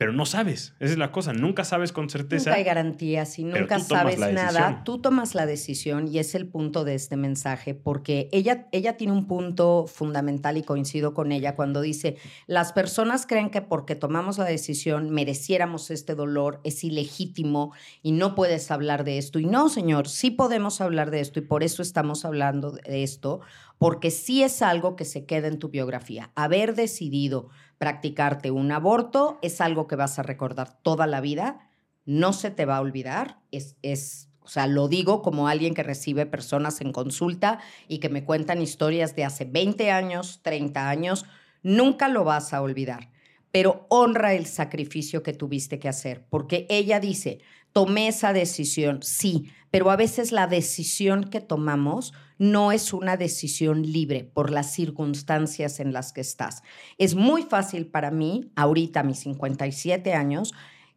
[0.00, 2.48] Pero no sabes, esa es la cosa, nunca sabes con certeza.
[2.48, 4.80] Nunca hay garantías y nunca sabes nada.
[4.82, 9.12] Tú tomas la decisión y es el punto de este mensaje, porque ella, ella tiene
[9.12, 14.38] un punto fundamental y coincido con ella cuando dice, las personas creen que porque tomamos
[14.38, 19.38] la decisión mereciéramos este dolor, es ilegítimo y no puedes hablar de esto.
[19.38, 23.40] Y no, señor, sí podemos hablar de esto y por eso estamos hablando de esto,
[23.76, 26.30] porque sí es algo que se queda en tu biografía.
[26.36, 31.70] Haber decidido practicarte un aborto es algo que vas a recordar toda la vida,
[32.04, 35.82] no se te va a olvidar, es, es o sea, lo digo como alguien que
[35.82, 41.24] recibe personas en consulta y que me cuentan historias de hace 20 años, 30 años,
[41.62, 43.12] nunca lo vas a olvidar,
[43.50, 47.40] pero honra el sacrificio que tuviste que hacer, porque ella dice,
[47.72, 53.82] tomé esa decisión, sí, pero a veces la decisión que tomamos no es una decisión
[53.82, 56.62] libre por las circunstancias en las que estás.
[56.98, 60.54] Es muy fácil para mí, ahorita a mis 57 años,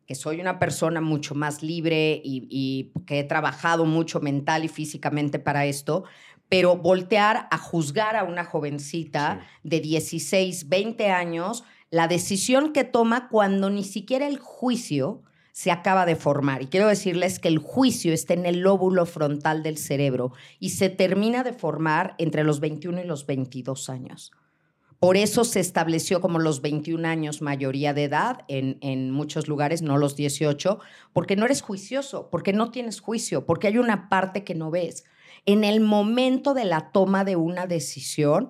[0.07, 5.39] que soy una persona mucho más libre y, que he trabajado mucho mental y físicamente
[5.39, 6.03] para esto,
[6.49, 13.29] pero voltear a juzgar a una jovencita de 16, 20 años, la decisión que toma
[13.29, 16.63] cuando ni siquiera el juicio se acaba de formar.
[16.63, 20.89] Y quiero decirles que el juicio está en el lóbulo frontal del cerebro y se
[20.89, 24.31] termina de formar entre los 21 y los 22 años.
[24.99, 29.83] Por eso se estableció como los 21 años mayoría de edad en, en, muchos lugares,
[29.83, 30.79] no los 18,
[31.11, 35.03] porque no eres juicioso, porque no tienes juicio, porque hay una parte que no ves.
[35.45, 38.49] En el momento de la toma de una decisión,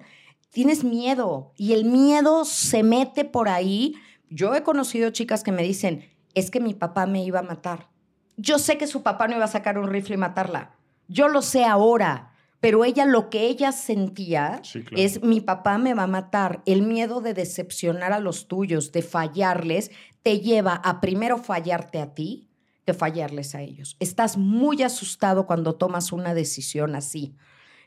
[0.52, 3.96] tienes miedo y el miedo se mete por ahí.
[4.30, 7.90] Yo he conocido chicas que me dicen, es que mi papá me iba a matar.
[8.38, 10.76] Yo sé que su papá no iba a sacar un rifle y matarla.
[11.08, 12.30] Yo lo sé ahora.
[12.60, 14.62] Pero ella lo que ella sentía
[14.96, 16.62] es mi papá me va a matar.
[16.66, 19.92] El miedo de decepcionar a los tuyos, de fallarles,
[20.22, 22.48] te lleva a primero fallarte a ti,
[22.86, 23.98] que fallarles a ellos.
[24.00, 27.36] Estás muy asustado cuando tomas una decisión así.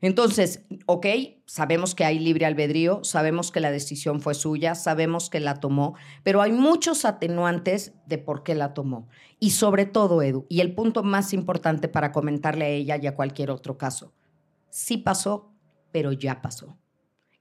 [0.01, 1.07] Entonces, ok,
[1.47, 5.95] sabemos que hay libre albedrío, sabemos que la decisión fue suya, sabemos que la tomó,
[6.23, 9.09] pero hay muchos atenuantes de por qué la tomó.
[9.41, 13.15] Y sobre todo, Edu, y el punto más importante para comentarle a ella y a
[13.15, 14.13] cualquier otro caso,
[14.71, 15.53] sí pasó,
[15.93, 16.77] pero ya pasó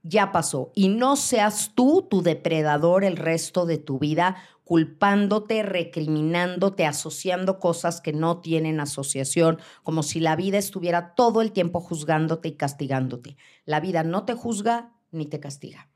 [0.07, 0.71] ya pasó.
[0.75, 8.01] Y no seas tú tu depredador el resto de tu vida, culpándote, recriminándote, asociando cosas
[8.01, 13.35] que no tienen asociación, como si la vida estuviera todo el tiempo juzgándote y castigándote.
[13.65, 15.89] La vida no te juzga ni te castiga.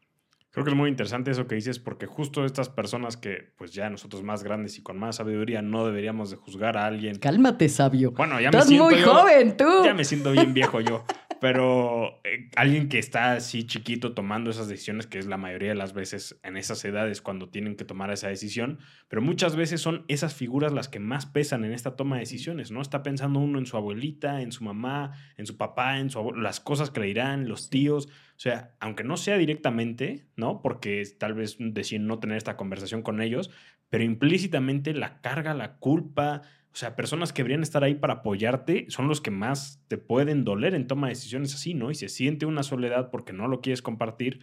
[0.51, 3.87] Creo que es muy interesante eso que dices porque justo estas personas que pues ya
[3.91, 7.19] nosotros más grandes y con más sabiduría no deberíamos de juzgar a alguien.
[7.19, 8.11] Cálmate, sabio.
[8.11, 9.83] Bueno, ya me siento muy joven tú.
[9.85, 11.03] Ya me siento bien viejo yo.
[11.41, 15.75] Pero eh, alguien que está así chiquito tomando esas decisiones, que es la mayoría de
[15.75, 20.03] las veces en esas edades cuando tienen que tomar esa decisión, pero muchas veces son
[20.07, 22.81] esas figuras las que más pesan en esta toma de decisiones, ¿no?
[22.81, 26.59] Está pensando uno en su abuelita, en su mamá, en su papá, en su las
[26.59, 28.07] cosas que le dirán, los tíos.
[28.07, 30.61] O sea, aunque no sea directamente, ¿no?
[30.61, 33.49] Porque tal vez deciden no tener esta conversación con ellos,
[33.89, 38.85] pero implícitamente la carga, la culpa, o sea, personas que deberían estar ahí para apoyarte
[38.89, 41.89] son los que más te pueden doler en toma de decisiones así, ¿no?
[41.89, 44.41] Y se siente una soledad porque no lo quieres compartir,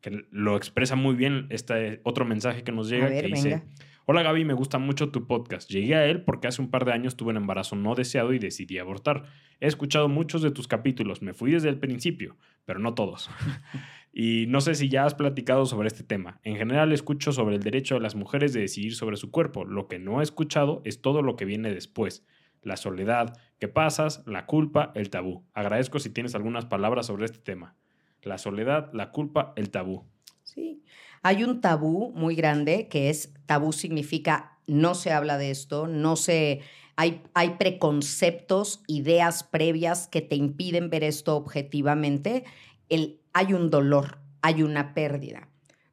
[0.00, 3.62] que lo expresa muy bien este otro mensaje que nos llega que dice,
[4.06, 5.70] hola Gaby, me gusta mucho tu podcast.
[5.70, 8.38] Llegué a él porque hace un par de años tuve un embarazo no deseado y
[8.38, 9.24] decidí abortar.
[9.60, 13.30] He escuchado muchos de tus capítulos, me fui desde el principio, pero no todos.
[14.12, 16.40] Y no sé si ya has platicado sobre este tema.
[16.42, 19.64] En general escucho sobre el derecho de las mujeres de decidir sobre su cuerpo.
[19.64, 22.24] Lo que no he escuchado es todo lo que viene después.
[22.62, 25.44] La soledad, qué pasas, la culpa, el tabú.
[25.52, 27.76] Agradezco si tienes algunas palabras sobre este tema.
[28.22, 30.04] La soledad, la culpa, el tabú.
[30.42, 30.82] Sí,
[31.22, 36.16] hay un tabú muy grande que es, tabú significa no se habla de esto, no
[36.16, 36.60] se,
[36.96, 42.44] hay, hay preconceptos, ideas previas que te impiden ver esto objetivamente.
[42.88, 45.48] El hay un dolor, hay una pérdida.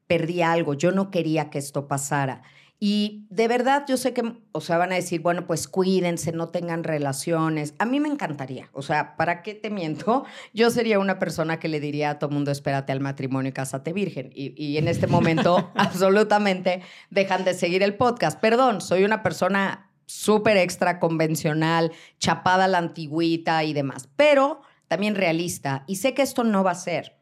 [0.08, 2.42] Perdí algo, yo no quería que esto pasara.
[2.80, 6.48] Y de verdad, yo sé que, o sea, van a decir, bueno, pues cuídense, no
[6.48, 7.74] tengan relaciones.
[7.78, 10.24] A mí me encantaría, o sea, ¿para qué te miento?
[10.52, 13.92] Yo sería una persona que le diría a todo mundo, espérate al matrimonio y cásate
[13.92, 14.30] virgen.
[14.34, 18.40] Y, y en este momento, absolutamente, dejan de seguir el podcast.
[18.40, 25.14] Perdón, soy una persona súper extra convencional, chapada a la antigüita y demás, pero también
[25.14, 25.84] realista.
[25.86, 27.16] Y sé que esto no va a ser.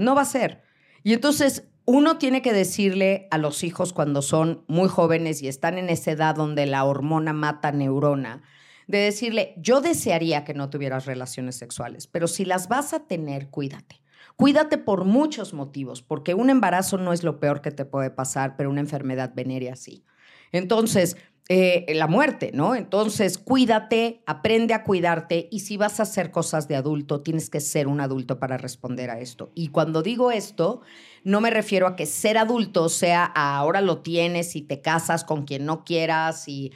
[0.00, 0.62] No va a ser.
[1.02, 5.76] Y entonces uno tiene que decirle a los hijos cuando son muy jóvenes y están
[5.76, 8.42] en esa edad donde la hormona mata neurona,
[8.86, 13.48] de decirle, yo desearía que no tuvieras relaciones sexuales, pero si las vas a tener,
[13.50, 14.00] cuídate.
[14.36, 18.56] Cuídate por muchos motivos, porque un embarazo no es lo peor que te puede pasar,
[18.56, 20.04] pero una enfermedad venérea sí.
[20.50, 21.16] Entonces,
[21.52, 22.76] eh, la muerte, ¿no?
[22.76, 27.58] Entonces, cuídate, aprende a cuidarte y si vas a hacer cosas de adulto, tienes que
[27.58, 29.50] ser un adulto para responder a esto.
[29.56, 30.82] Y cuando digo esto,
[31.24, 35.44] no me refiero a que ser adulto sea ahora lo tienes y te casas con
[35.44, 36.70] quien no quieras y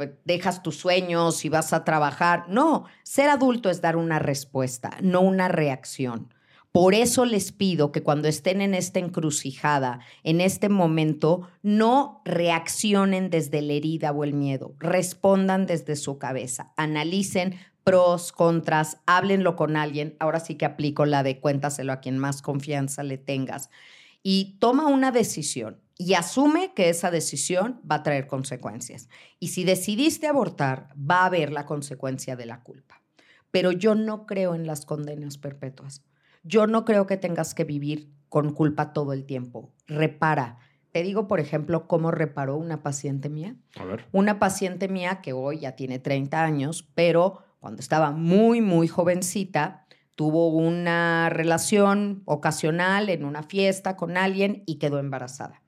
[0.00, 2.46] eh, dejas tus sueños y vas a trabajar.
[2.48, 6.32] No, ser adulto es dar una respuesta, no una reacción.
[6.74, 13.30] Por eso les pido que cuando estén en esta encrucijada, en este momento, no reaccionen
[13.30, 19.76] desde la herida o el miedo, respondan desde su cabeza, analicen pros, contras, háblenlo con
[19.76, 20.16] alguien.
[20.18, 23.70] Ahora sí que aplico la de cuéntaselo a quien más confianza le tengas.
[24.24, 29.08] Y toma una decisión y asume que esa decisión va a traer consecuencias.
[29.38, 33.00] Y si decidiste abortar, va a haber la consecuencia de la culpa.
[33.52, 36.02] Pero yo no creo en las condenas perpetuas.
[36.44, 39.72] Yo no creo que tengas que vivir con culpa todo el tiempo.
[39.86, 40.58] Repara.
[40.92, 43.56] Te digo, por ejemplo, cómo reparó una paciente mía.
[43.76, 44.06] A ver.
[44.12, 49.86] Una paciente mía que hoy ya tiene 30 años, pero cuando estaba muy, muy jovencita,
[50.14, 55.63] tuvo una relación ocasional en una fiesta con alguien y quedó embarazada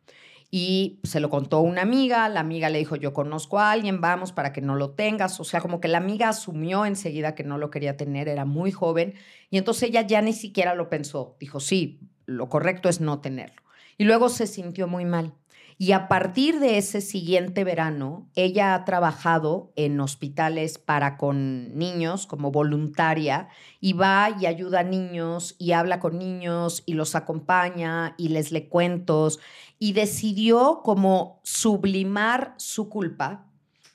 [0.51, 4.33] y se lo contó una amiga, la amiga le dijo, yo conozco a alguien, vamos
[4.33, 7.59] para que no lo tengas, o sea, como que la amiga asumió enseguida que no
[7.59, 9.15] lo quería tener, era muy joven,
[9.51, 13.63] y entonces ella ya ni siquiera lo pensó, dijo, sí, lo correcto es no tenerlo.
[13.99, 15.33] Y luego se sintió muy mal.
[15.79, 22.27] Y a partir de ese siguiente verano, ella ha trabajado en hospitales para con niños
[22.27, 28.15] como voluntaria y va y ayuda a niños y habla con niños y los acompaña
[28.17, 29.39] y les lee cuentos
[29.79, 33.45] y decidió como sublimar su culpa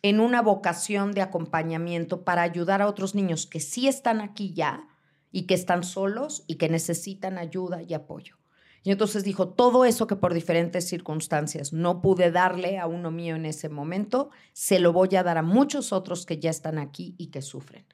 [0.03, 4.87] en una vocación de acompañamiento para ayudar a otros niños que sí están aquí ya
[5.31, 8.40] y que están solos y que necesitan ayuda y apoyo.
[8.83, 13.35] Y entonces dijo, todo eso que por diferentes circunstancias no pude darle a uno mío
[13.35, 17.13] en ese momento, se lo voy a dar a muchos otros que ya están aquí
[17.17, 17.85] y que sufren.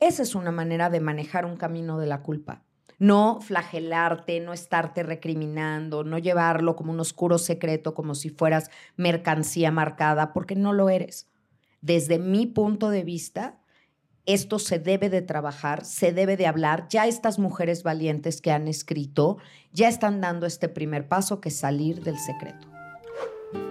[0.00, 2.64] Esa es una manera de manejar un camino de la culpa.
[2.98, 9.70] No flagelarte, no estarte recriminando, no llevarlo como un oscuro secreto, como si fueras mercancía
[9.70, 11.30] marcada, porque no lo eres.
[11.80, 13.61] Desde mi punto de vista,
[14.26, 16.86] esto se debe de trabajar, se debe de hablar.
[16.88, 19.38] Ya estas mujeres valientes que han escrito
[19.72, 22.68] ya están dando este primer paso que es salir del secreto.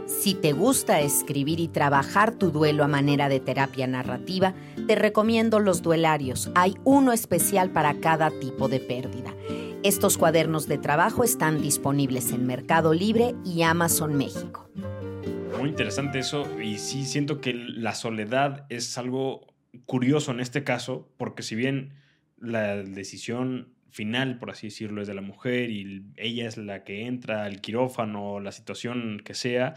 [0.06, 4.54] Si te gusta escribir y trabajar tu duelo a manera de terapia narrativa,
[4.88, 6.52] te recomiendo los duelarios.
[6.54, 9.34] Hay uno especial para cada tipo de pérdida.
[9.84, 14.70] Estos cuadernos de trabajo están disponibles en Mercado Libre y Amazon México.
[15.58, 19.51] Muy interesante eso y sí siento que la soledad es algo
[19.86, 21.94] curioso en este caso porque si bien
[22.38, 27.06] la decisión final, por así decirlo, es de la mujer y ella es la que
[27.06, 29.76] entra al quirófano, la situación que sea,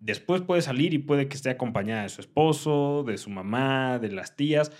[0.00, 4.10] después puede salir y puede que esté acompañada de su esposo, de su mamá, de
[4.10, 4.72] las tías,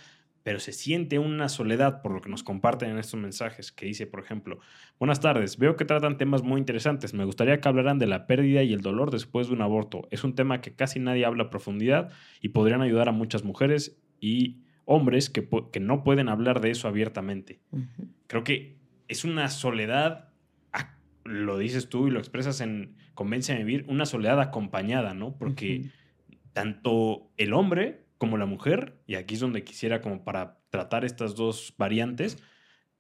[0.43, 4.07] pero se siente una soledad por lo que nos comparten en estos mensajes, que dice,
[4.07, 4.59] por ejemplo,
[4.99, 8.63] buenas tardes, veo que tratan temas muy interesantes, me gustaría que hablaran de la pérdida
[8.63, 10.09] y el dolor después de un aborto.
[10.11, 14.01] Es un tema que casi nadie habla a profundidad y podrían ayudar a muchas mujeres
[14.21, 17.61] y hombres que, que no pueden hablar de eso abiertamente.
[18.27, 18.77] Creo que
[19.09, 20.31] es una soledad,
[21.25, 25.37] lo dices tú y lo expresas en Convence a Vivir, una soledad acompañada, ¿no?
[25.37, 25.91] Porque
[26.53, 31.35] tanto el hombre como la mujer, y aquí es donde quisiera como para tratar estas
[31.35, 32.43] dos variantes,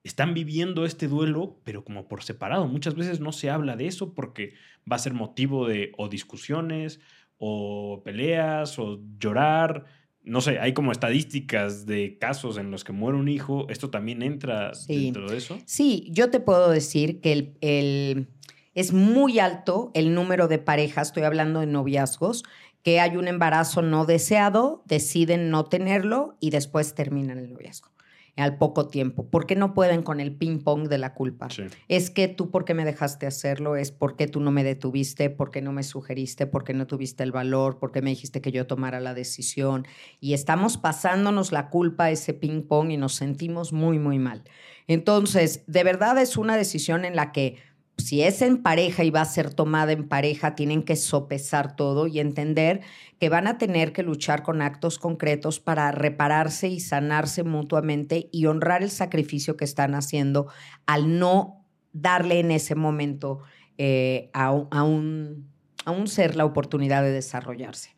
[0.04, 2.66] están viviendo este duelo, pero como por separado.
[2.68, 4.54] Muchas veces no se habla de eso porque
[4.90, 7.00] va a ser motivo de o discusiones
[7.36, 9.86] o peleas o llorar
[10.22, 14.22] no sé, hay como estadísticas de casos en los que muere un hijo, ¿esto también
[14.22, 15.58] entra dentro de eso?
[15.64, 18.28] Sí, yo te puedo decir que el,
[18.74, 22.44] es muy alto el número de parejas, estoy hablando de noviazgos,
[22.82, 27.90] que hay un embarazo no deseado, deciden no tenerlo y después terminan el noviazgo
[28.38, 29.28] al poco tiempo.
[29.28, 31.48] ¿Por qué no pueden con el ping pong de la culpa?
[31.88, 33.76] Es que tú, ¿por qué me dejaste hacerlo?
[33.76, 37.78] Es porque tú no me detuviste, porque no me sugeriste, porque no tuviste el valor,
[37.78, 39.86] porque me dijiste que yo tomara la decisión.
[40.20, 44.44] Y estamos pasándonos la culpa a ese ping pong y nos sentimos muy, muy mal.
[44.86, 47.56] Entonces, de verdad es una decisión en la que
[47.98, 52.06] si es en pareja y va a ser tomada en pareja, tienen que sopesar todo
[52.06, 52.80] y entender
[53.18, 58.46] que van a tener que luchar con actos concretos para repararse y sanarse mutuamente y
[58.46, 60.46] honrar el sacrificio que están haciendo
[60.86, 63.40] al no darle en ese momento
[63.76, 64.68] eh, a, un,
[65.84, 67.96] a, un, ser la oportunidad de desarrollarse.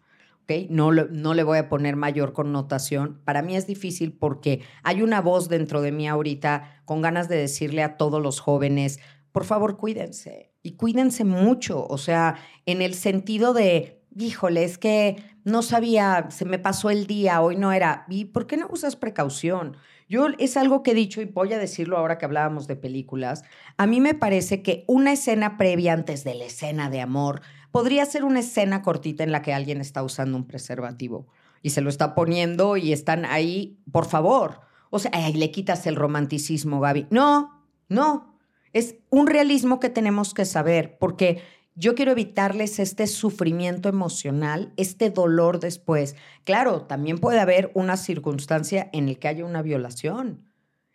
[0.68, 3.20] No, no le voy a poner mayor connotación.
[3.24, 7.36] Para mí es difícil porque hay una voz dentro de mí ahorita con ganas de
[7.36, 8.98] decirle a todos los jóvenes,
[9.33, 15.23] por favor, cuídense y cuídense mucho, o sea, en el sentido de, híjole, es que
[15.45, 18.97] no sabía, se me pasó el día, hoy no era, ¿y por qué no usas
[18.97, 19.77] precaución?
[20.09, 23.45] Yo es algo que he dicho y voy a decirlo ahora que hablábamos de películas.
[23.77, 28.05] A mí me parece que una escena previa antes de la escena de amor podría
[28.07, 31.29] ser una escena cortita en la que alguien está usando un preservativo
[31.62, 34.62] y se lo está poniendo y están ahí, por favor.
[34.90, 37.07] O sea, ay, le quitas el romanticismo, Gaby.
[37.11, 38.30] No, no,
[38.72, 41.42] es un realismo que tenemos que saber, porque
[41.74, 46.16] yo quiero evitarles este sufrimiento emocional, este dolor después.
[46.44, 50.50] Claro, también puede haber una circunstancia en la que haya una violación.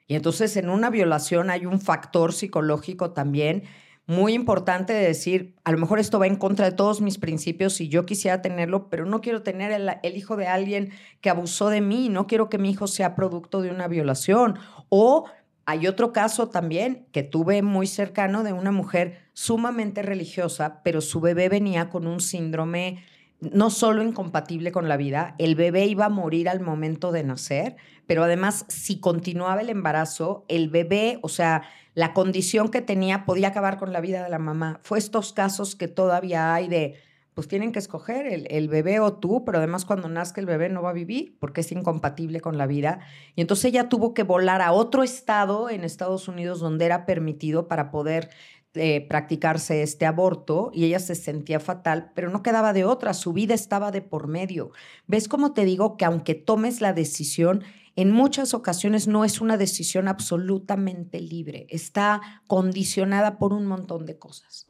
[0.07, 3.63] Y entonces en una violación hay un factor psicológico también
[4.07, 7.81] muy importante de decir, a lo mejor esto va en contra de todos mis principios
[7.81, 11.69] y yo quisiera tenerlo, pero no quiero tener el, el, hijo de alguien que abusó
[11.69, 14.59] de mí, no quiero que mi hijo sea producto de una violación.
[14.89, 15.25] O
[15.65, 21.21] hay otro caso también que tuve muy cercano de una mujer sumamente religiosa, pero su
[21.21, 23.03] bebé venía con un síndrome
[23.39, 27.75] no solo incompatible con la vida, el bebé iba a morir al momento de nacer,
[28.07, 33.49] pero además si continuaba el embarazo, el bebé, o sea, la condición que tenía podía
[33.49, 34.79] acabar con la vida de la mamá.
[34.83, 36.95] Fue estos casos que todavía hay de
[37.35, 40.81] pues tienen que escoger el, bebé o tú, pero además cuando nazca el bebé no
[40.81, 43.01] va a vivir porque es incompatible con la vida.
[43.35, 47.67] Y entonces ella tuvo que volar a otro estado en Estados Unidos donde era permitido
[47.67, 48.29] para poder
[48.73, 53.33] eh, practicarse este aborto y ella se sentía fatal, pero no quedaba de otra, su
[53.33, 54.71] vida estaba de por medio.
[55.05, 57.63] ¿Ves cómo te digo que aunque tomes la decisión,
[57.97, 64.17] en muchas ocasiones no es una decisión absolutamente libre, está condicionada por un montón de
[64.17, 64.67] cosas.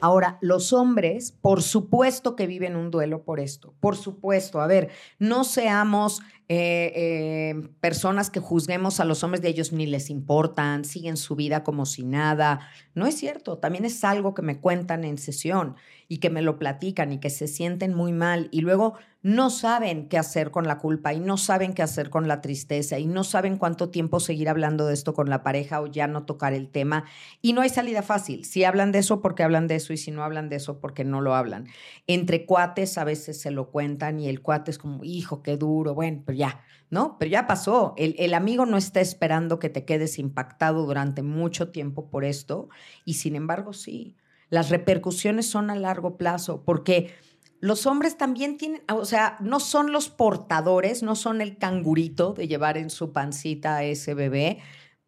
[0.00, 4.60] Ahora, los hombres, por supuesto que viven un duelo por esto, por supuesto.
[4.60, 9.86] A ver, no seamos eh, eh, personas que juzguemos a los hombres de ellos ni
[9.86, 12.60] les importan, siguen su vida como si nada.
[12.94, 15.76] No es cierto, también es algo que me cuentan en sesión
[16.08, 18.94] y que me lo platican y que se sienten muy mal y luego
[19.28, 22.98] no saben qué hacer con la culpa y no saben qué hacer con la tristeza
[22.98, 26.24] y no saben cuánto tiempo seguir hablando de esto con la pareja o ya no
[26.24, 27.04] tocar el tema
[27.42, 28.46] y no hay salida fácil.
[28.46, 31.04] Si hablan de eso, porque hablan de eso y si no hablan de eso, porque
[31.04, 31.66] no lo hablan.
[32.06, 35.94] Entre cuates a veces se lo cuentan y el cuate es como, hijo, qué duro,
[35.94, 37.18] bueno, pero ya, ¿no?
[37.18, 37.92] Pero ya pasó.
[37.98, 42.70] El, el amigo no está esperando que te quedes impactado durante mucho tiempo por esto
[43.04, 44.16] y sin embargo sí.
[44.48, 47.12] Las repercusiones son a largo plazo porque
[47.60, 52.46] los hombres también tienen, o sea, no son los portadores, no son el cangurito de
[52.46, 54.58] llevar en su pancita a ese bebé,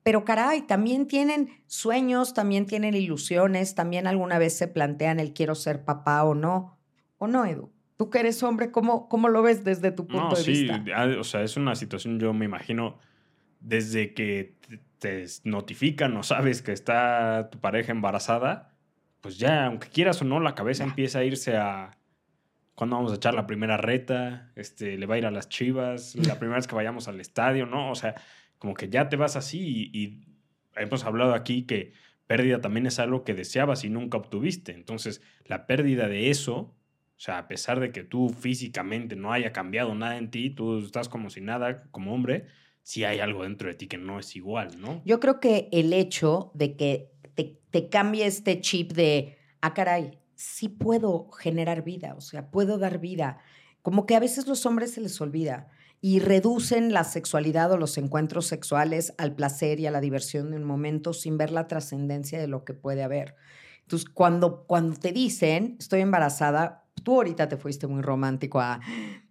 [0.02, 5.54] pero caray, también tienen sueños, también tienen ilusiones, también alguna vez se plantean el quiero
[5.54, 6.78] ser papá o no.
[7.18, 7.70] ¿O no, Edu?
[7.96, 10.82] Tú que eres hombre, ¿cómo, cómo lo ves desde tu punto de vista?
[10.82, 12.98] Sí, ah, o sea, es una situación, yo me imagino,
[13.60, 14.56] desde que
[14.98, 18.74] te notifican o sabes que está tu pareja embarazada,
[19.20, 21.99] pues ya, aunque quieras o no, la cabeza empieza a irse a
[22.80, 26.16] cuándo vamos a echar la primera reta, este, le va a ir a las chivas,
[26.16, 27.90] la primera vez que vayamos al estadio, ¿no?
[27.90, 28.14] O sea,
[28.56, 30.24] como que ya te vas así y,
[30.76, 31.92] hemos hablado aquí que
[32.26, 34.72] pérdida también es algo que deseabas y nunca obtuviste.
[34.72, 36.74] Entonces, la pérdida de eso, o
[37.18, 41.10] sea, a pesar de que tú físicamente no haya cambiado nada en ti, tú estás
[41.10, 42.46] como si nada, como hombre,
[42.82, 45.02] sí hay algo dentro de ti que no es igual, ¿no?
[45.04, 50.70] Yo creo que el hecho de que te, cambie este chip de, ah, caray, sí
[50.70, 53.38] puedo generar vida, o sea, puedo dar vida.
[53.82, 55.68] Como que a veces los hombres se les olvida
[56.00, 60.56] y reducen la sexualidad o los encuentros sexuales al placer y a la diversión de
[60.56, 63.36] un momento sin ver la trascendencia de lo que puede haber.
[63.82, 68.80] Entonces, cuando, cuando te dicen, estoy embarazada, tú ahorita te fuiste muy romántico a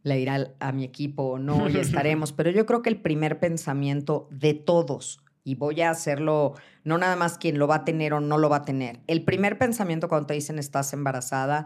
[0.04, 4.28] le irá a mi equipo, no, y estaremos, pero yo creo que el primer pensamiento
[4.32, 8.20] de todos y voy a hacerlo, no nada más quien lo va a tener o
[8.20, 9.00] no lo va a tener.
[9.08, 11.66] El primer pensamiento cuando te dicen estás embarazada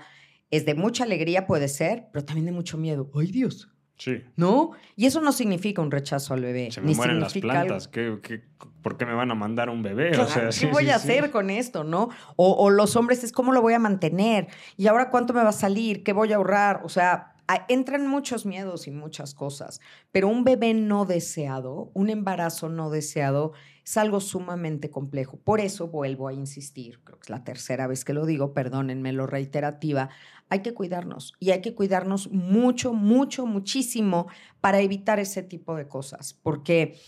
[0.52, 3.10] es de mucha alegría, puede ser, pero también de mucho miedo.
[3.16, 3.70] ¡Ay, Dios!
[3.98, 4.22] Sí.
[4.36, 4.72] ¿No?
[4.96, 6.72] Y eso no significa un rechazo al bebé.
[6.72, 7.88] Se me mueren las plantas.
[7.88, 8.42] ¿Qué,
[8.82, 10.18] por qué me van a mandar un bebé?
[10.20, 12.10] o sea, ¿Qué voy a hacer con esto, no?
[12.36, 14.48] O, o los hombres es cómo lo voy a mantener.
[14.78, 16.04] ¿Y ahora cuánto me va a salir?
[16.04, 16.82] ¿Qué voy a ahorrar?
[16.84, 17.33] O sea,
[17.68, 19.80] entran muchos miedos y muchas cosas,
[20.12, 23.54] pero un bebé no deseado, un embarazo no deseado,
[23.86, 25.38] es algo sumamente complejo.
[25.38, 29.12] Por eso vuelvo a insistir, creo que es la tercera vez que lo digo, perdónenme
[29.12, 30.10] lo reiterativa,
[30.50, 34.28] hay que cuidarnos y hay que cuidarnos mucho, mucho, muchísimo
[34.62, 37.00] para evitar ese tipo de cosas, porque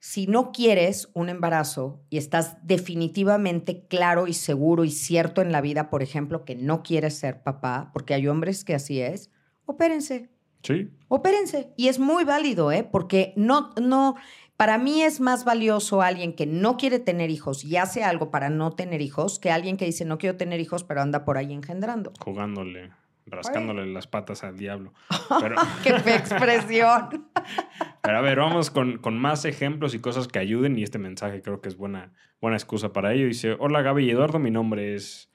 [0.00, 5.60] si no quieres un embarazo y estás definitivamente claro y seguro y cierto en la
[5.60, 9.30] vida, por ejemplo, que no quieres ser papá, porque hay hombres que así es,
[9.66, 10.30] opérense.
[10.62, 10.90] Sí.
[11.08, 11.72] Opérense.
[11.76, 12.82] Y es muy válido, ¿eh?
[12.90, 14.16] Porque no, no,
[14.56, 18.50] para mí es más valioso alguien que no quiere tener hijos y hace algo para
[18.50, 21.52] no tener hijos que alguien que dice no quiero tener hijos, pero anda por ahí
[21.52, 22.12] engendrando.
[22.20, 22.90] Jugándole
[23.30, 24.92] rascándole las patas al diablo.
[25.82, 27.28] ¡Qué expresión!
[28.02, 31.42] Pero a ver, vamos con, con, más ejemplos y cosas que ayuden y este mensaje
[31.42, 33.26] creo que es buena, buena excusa para ello.
[33.26, 35.28] Dice, hola Gaby y Eduardo, mi nombre es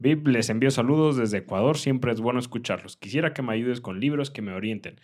[0.00, 2.96] Vip, les envío saludos desde Ecuador, siempre es bueno escucharlos.
[2.96, 4.98] Quisiera que me ayudes con libros que me orienten.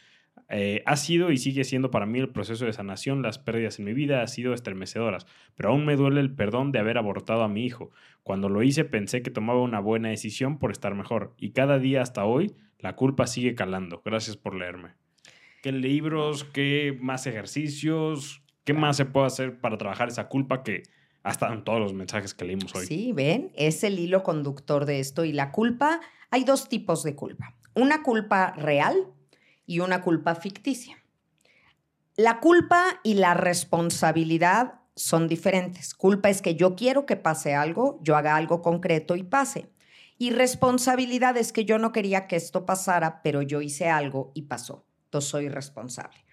[0.49, 3.23] Eh, ha sido y sigue siendo para mí el proceso de sanación.
[3.23, 6.79] Las pérdidas en mi vida han sido estremecedoras, pero aún me duele el perdón de
[6.79, 7.91] haber abortado a mi hijo.
[8.23, 12.03] Cuando lo hice pensé que tomaba una buena decisión por estar mejor y cada día
[12.03, 14.03] hasta hoy la culpa sigue calando.
[14.05, 14.95] Gracias por leerme.
[15.63, 20.85] ¿Qué libros, qué más ejercicios, qué más se puede hacer para trabajar esa culpa que
[21.23, 22.87] hasta en todos los mensajes que leímos hoy?
[22.87, 27.17] Sí, ven, es el hilo conductor de esto y la culpa, hay dos tipos de
[27.17, 27.57] culpa.
[27.75, 28.95] Una culpa real,
[29.67, 30.97] y una culpa ficticia.
[32.17, 35.95] La culpa y la responsabilidad son diferentes.
[35.95, 39.71] Culpa es que yo quiero que pase algo, yo haga algo concreto y pase.
[40.19, 44.43] Y responsabilidad es que yo no quería que esto pasara, pero yo hice algo y
[44.43, 44.87] pasó.
[45.05, 46.25] Entonces soy responsable.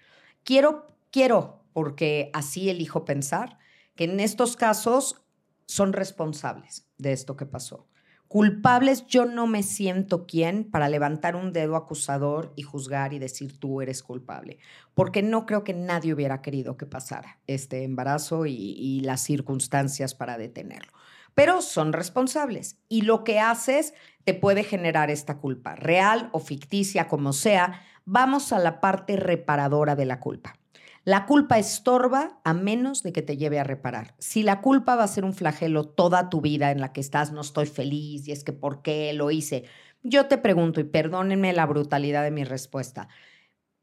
[0.42, 3.58] Quiero, quiero, porque así elijo pensar,
[3.94, 5.22] que en estos casos
[5.66, 7.86] son responsables de esto que pasó.
[8.34, 13.60] Culpables, yo no me siento quien para levantar un dedo acusador y juzgar y decir
[13.60, 14.58] tú eres culpable,
[14.92, 20.16] porque no creo que nadie hubiera querido que pasara este embarazo y, y las circunstancias
[20.16, 20.90] para detenerlo.
[21.36, 27.06] Pero son responsables y lo que haces te puede generar esta culpa, real o ficticia,
[27.06, 27.82] como sea.
[28.04, 30.56] Vamos a la parte reparadora de la culpa.
[31.04, 34.14] La culpa estorba a menos de que te lleve a reparar.
[34.18, 37.30] Si la culpa va a ser un flagelo toda tu vida en la que estás,
[37.30, 39.64] no estoy feliz y es que por qué lo hice,
[40.02, 43.08] yo te pregunto y perdónenme la brutalidad de mi respuesta.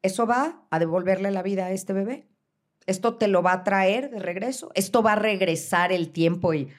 [0.02, 2.28] ¿Eso va a devolverle la vida a este bebé?
[2.88, 4.72] ¿Esto te lo va a traer de regreso?
[4.74, 6.70] ¿Esto va a regresar el tiempo y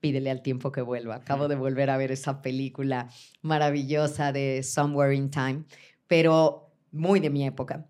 [0.00, 1.16] pídele al tiempo que vuelva?
[1.16, 3.10] Acabo de volver a ver esa película
[3.42, 5.64] maravillosa de Somewhere in Time,
[6.06, 7.89] pero muy de mi época.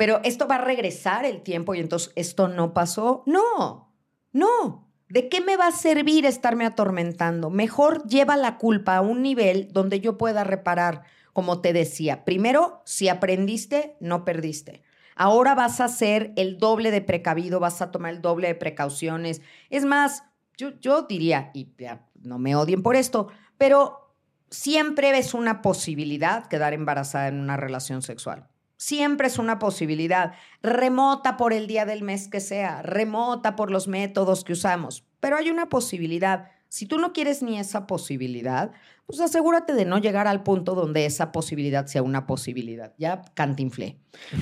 [0.00, 3.22] Pero esto va a regresar el tiempo y entonces esto no pasó.
[3.26, 3.92] No,
[4.32, 4.90] no.
[5.10, 7.50] ¿De qué me va a servir estarme atormentando?
[7.50, 11.02] Mejor lleva la culpa a un nivel donde yo pueda reparar,
[11.34, 12.24] como te decía.
[12.24, 14.80] Primero, si aprendiste, no perdiste.
[15.16, 19.42] Ahora vas a ser el doble de precavido, vas a tomar el doble de precauciones.
[19.68, 20.24] Es más,
[20.56, 21.74] yo, yo diría, y
[22.22, 23.28] no me odien por esto,
[23.58, 24.14] pero
[24.48, 28.48] siempre es una posibilidad quedar embarazada en una relación sexual.
[28.80, 33.88] Siempre es una posibilidad, remota por el día del mes que sea, remota por los
[33.88, 36.48] métodos que usamos, pero hay una posibilidad.
[36.70, 38.72] Si tú no quieres ni esa posibilidad,
[39.04, 42.94] pues asegúrate de no llegar al punto donde esa posibilidad sea una posibilidad.
[42.96, 43.98] Ya cantinflé.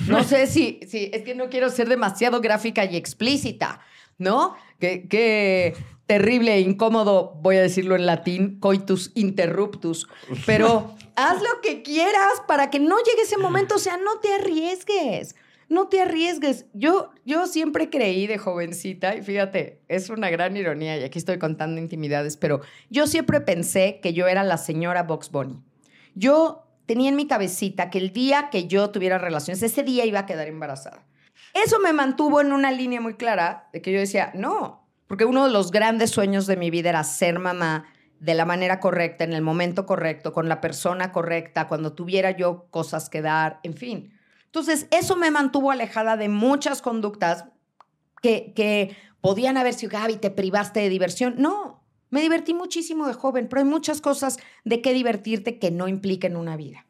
[0.07, 3.81] No sé si, si es que no quiero ser demasiado gráfica y explícita,
[4.17, 4.55] ¿no?
[4.79, 5.75] Qué,
[6.09, 10.07] terrible e incómodo, voy a decirlo en latín, coitus interruptus.
[10.47, 14.33] Pero haz lo que quieras para que no llegue ese momento, o sea, no te
[14.33, 15.35] arriesgues
[15.69, 16.65] no te arriesgues.
[16.73, 21.37] Yo, yo siempre creí de jovencita, y fíjate, es una gran ironía, y aquí estoy
[21.37, 25.61] contando intimidades, pero yo siempre pensé que yo era la señora Box Bunny.
[26.15, 30.21] Yo tenía en mi cabecita que el día que yo tuviera relaciones, ese día iba
[30.21, 31.05] a quedar embarazada.
[31.53, 34.78] Eso me mantuvo en una línea muy clara de que yo decía, no,
[35.09, 37.87] porque uno de los grandes sueños de mi vida era ser mamá
[38.19, 42.67] de la manera correcta, en el momento correcto, con la persona correcta, cuando tuviera yo
[42.69, 44.13] cosas que dar, en fin.
[44.45, 47.45] Entonces, eso me mantuvo alejada de muchas conductas
[48.21, 51.35] que, podían haber sido, Gaby, te privaste de diversión.
[51.39, 55.87] No, me divertí muchísimo de joven, pero hay muchas cosas de qué divertirte que no
[55.87, 56.85] impliquen una vida.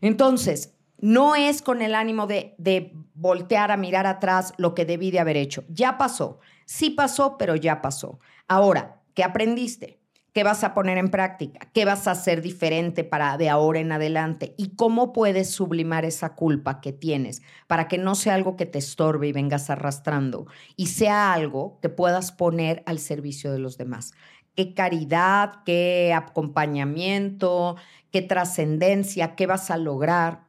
[0.00, 5.10] Entonces, no es con el ánimo de, de, voltear a mirar atrás lo que debí
[5.10, 5.64] de haber hecho.
[5.68, 6.40] Ya pasó.
[6.68, 8.20] Sí pasó, pero ya pasó.
[8.46, 10.02] Ahora, ¿qué aprendiste?
[10.34, 11.60] ¿Qué vas a poner en práctica?
[11.72, 14.54] ¿Qué vas a hacer diferente para de ahora en adelante?
[14.58, 18.78] ¿Y cómo puedes sublimar esa culpa que tienes para que no sea algo que te
[18.78, 20.46] estorbe y vengas arrastrando
[20.76, 24.12] y sea algo que puedas poner al servicio de los demás?
[24.54, 27.76] ¿Qué caridad, qué acompañamiento,
[28.12, 30.48] qué trascendencia, qué vas a lograr?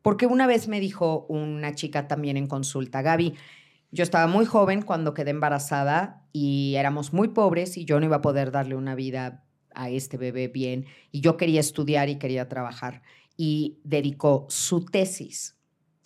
[0.00, 3.34] Porque una vez me dijo una chica también en consulta, Gaby,
[3.96, 8.16] yo estaba muy joven cuando quedé embarazada y éramos muy pobres y yo no iba
[8.16, 9.44] a poder darle una vida
[9.74, 13.02] a este bebé bien y yo quería estudiar y quería trabajar
[13.38, 15.56] y dedicó su tesis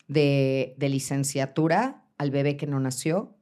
[0.07, 3.37] de, de licenciatura al bebé que no nació,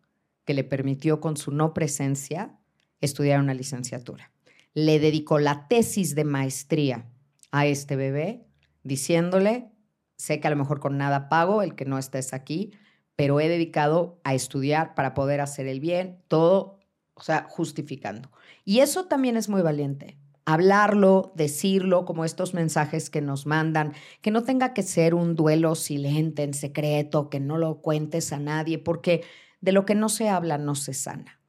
[0.46, 2.58] que le permitió con su no presencia
[3.02, 4.32] estudiar una licenciatura.
[4.72, 7.06] Le dedicó la tesis de maestría
[7.50, 8.46] a este bebé
[8.82, 9.72] diciéndole
[10.18, 12.72] sé que a lo mejor con nada pago el que no estés aquí,
[13.18, 16.78] pero he dedicado a estudiar para poder hacer el bien, todo,
[17.14, 18.30] o sea, justificando.
[18.64, 20.16] Y eso también es muy valiente.
[20.44, 23.92] Hablarlo, decirlo, como estos mensajes que nos mandan,
[24.22, 28.38] que no tenga que ser un duelo silente, en secreto, que no lo cuentes a
[28.38, 29.24] nadie, porque
[29.60, 31.40] de lo que no se habla no se sana.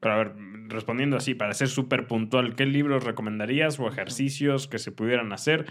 [0.00, 0.32] Pero a ver,
[0.68, 5.66] respondiendo así, para ser súper puntual, ¿qué libros recomendarías o ejercicios que se pudieran hacer?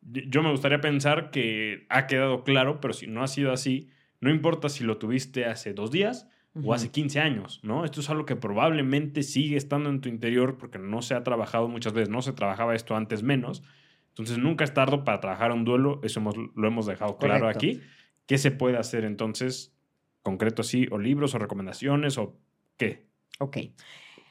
[0.00, 3.90] yo me gustaría pensar que ha quedado claro, pero si no ha sido así,
[4.20, 6.28] no importa si lo tuviste hace dos días
[6.64, 7.84] o hace 15 años, ¿no?
[7.84, 11.68] Esto es algo que probablemente sigue estando en tu interior porque no se ha trabajado
[11.68, 13.62] muchas veces, no se trabajaba esto antes menos.
[14.08, 16.20] Entonces nunca es tarde para trabajar un duelo, eso
[16.56, 17.80] lo hemos dejado claro aquí.
[18.26, 19.72] ¿Qué se puede hacer entonces,
[20.22, 22.36] concreto así, o libros o recomendaciones o
[22.76, 23.06] qué?
[23.38, 23.58] Ok.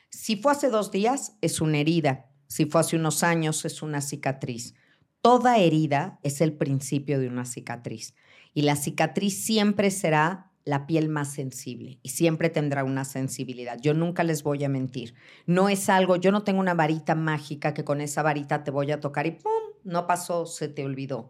[0.10, 2.26] Si fue hace dos días, es una herida.
[2.48, 4.76] Si fue hace unos años, es una cicatriz.
[5.22, 8.14] Toda herida es el principio de una cicatriz
[8.54, 13.80] y la cicatriz siempre será la piel más sensible y siempre tendrá una sensibilidad.
[13.82, 15.16] Yo nunca les voy a mentir.
[15.45, 18.91] No es algo, yo no tengo una varita mágica que con esa varita te voy
[18.91, 19.52] a tocar y ¡pum!
[19.86, 21.30] No pasó, se te olvidó.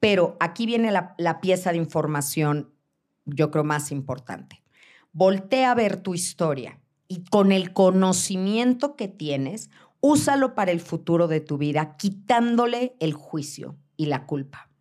[0.00, 2.74] Pero aquí viene la, pieza de información,
[3.24, 4.64] yo creo, más importante.
[5.12, 11.28] Voltea a ver tu historia y con el conocimiento que tienes, úsalo para el futuro
[11.28, 14.71] de tu vida, quitándole el juicio y la culpa.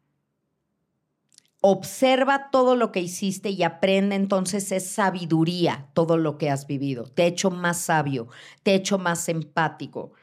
[1.63, 7.05] Observa todo lo que hiciste y aprende entonces es sabiduría todo lo que has vivido.
[7.05, 8.27] Te he hecho más sabio,
[8.63, 10.13] te he hecho más empático.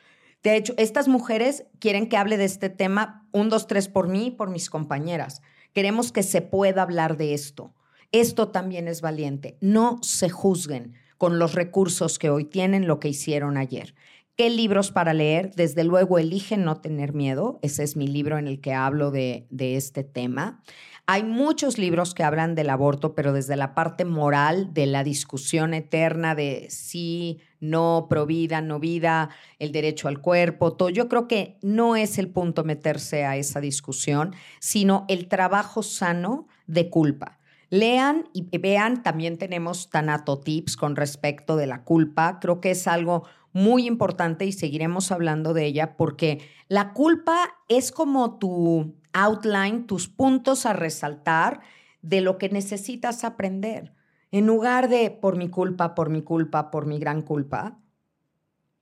[0.43, 4.27] De hecho, estas mujeres quieren que hable de este tema un, dos, tres por mí
[4.27, 5.41] y por mis compañeras.
[5.73, 7.73] Queremos que se pueda hablar de esto.
[8.11, 9.59] Esto también es valiente.
[9.61, 13.95] No se juzguen con los recursos que hoy tienen lo que hicieron ayer.
[14.37, 15.53] ¿Qué libros para leer?
[15.57, 17.59] Desde luego, eligen no tener miedo.
[17.61, 20.63] Ese es mi libro en el que hablo de, de este tema.
[21.11, 25.73] Hay muchos libros que hablan del aborto, pero desde la parte moral de la discusión
[25.73, 30.91] eterna de sí, no, pro vida, no vida, el derecho al cuerpo, todo.
[30.91, 36.47] Yo creo que no es el punto meterse a esa discusión, sino el trabajo sano
[36.67, 37.39] de culpa.
[37.71, 42.39] Lean y vean, también tenemos Tanato Tips con respecto de la culpa.
[42.39, 47.93] Creo que es algo muy importante y seguiremos hablando de ella porque la culpa es
[47.93, 48.95] como tu
[49.25, 51.61] outline, tus puntos a resaltar
[52.03, 53.93] de lo que necesitas aprender.
[54.31, 57.79] En lugar de por mi culpa, por mi culpa, por mi gran culpa,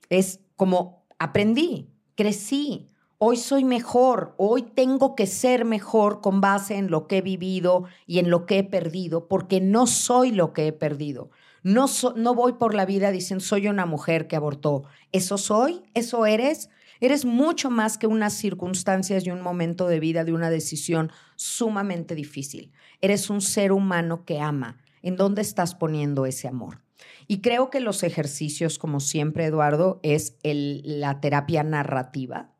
[0.09, 6.91] es como aprendí, crecí, hoy soy mejor, hoy tengo que ser mejor con base en
[6.91, 10.67] lo que he vivido y en lo que he perdido, porque no soy lo que
[10.67, 11.31] he perdido.
[11.63, 14.85] No, no voy por la vida diciendo soy una mujer que abortó.
[15.13, 15.83] ¿Eso soy?
[15.95, 16.71] ¿Eso eres?
[17.01, 22.15] Eres mucho más que unas circunstancias y un momento de vida de una decisión sumamente
[22.15, 22.73] difícil.
[23.01, 24.79] Eres un ser humano que ama.
[25.03, 26.83] ¿En dónde estás poniendo ese amor?
[27.29, 32.51] Y creo que los ejercicios, como siempre, Eduardo, es la terapia narrativa.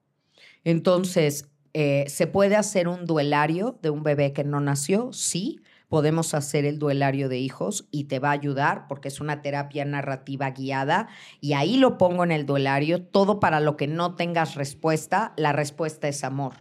[0.65, 5.13] Entonces, eh, ¿se puede hacer un duelario de un bebé que no nació?
[5.13, 9.43] Sí podemos hacer el duelario de hijos y te va a ayudar porque es una
[9.43, 11.09] terapia narrativa guiada
[11.41, 15.53] y ahí lo pongo en el duelario, todo para lo que no tengas respuesta, la
[15.53, 16.55] respuesta es amor.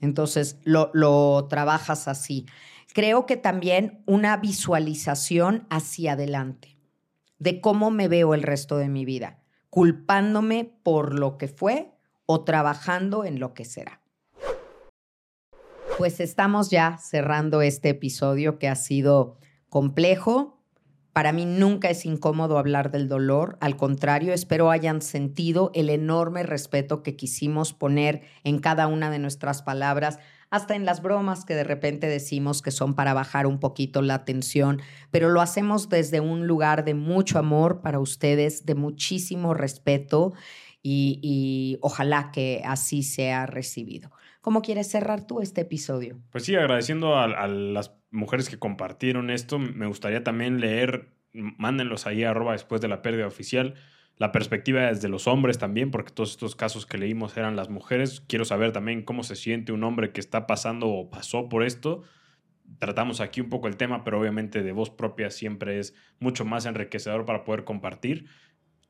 [0.00, 2.46] Entonces lo, lo trabajas así.
[2.92, 6.78] Creo que también una visualización hacia adelante
[7.38, 11.92] de cómo me veo el resto de mi vida, culpándome por lo que fue
[12.24, 14.00] o trabajando en lo que será.
[15.96, 19.38] Pues estamos ya cerrando este episodio que ha sido
[19.70, 20.62] complejo.
[21.14, 26.42] Para mí nunca es incómodo hablar del dolor, al contrario, espero hayan sentido el enorme
[26.42, 30.18] respeto que quisimos poner en cada una de nuestras palabras,
[30.50, 34.26] hasta en las bromas que de repente decimos que son para bajar un poquito la
[34.26, 40.34] tensión, pero lo hacemos desde un lugar de mucho amor para ustedes, de muchísimo respeto
[40.82, 44.10] y, y ojalá que así sea recibido.
[44.46, 46.20] ¿Cómo quieres cerrar tú este episodio?
[46.30, 52.22] Pues sí, agradeciendo a, las mujeres que compartieron esto, me gustaría también leer, mándenlos ahí
[52.22, 53.74] arroba después de la pérdida oficial,
[54.18, 58.20] la perspectiva desde los hombres también, porque todos estos casos que leímos eran las mujeres.
[58.28, 62.04] Quiero saber también cómo se siente un hombre que está pasando o pasó por esto.
[62.78, 66.66] Tratamos aquí un poco el tema, pero obviamente de voz propia siempre es mucho más
[66.66, 68.26] enriquecedor para poder compartir.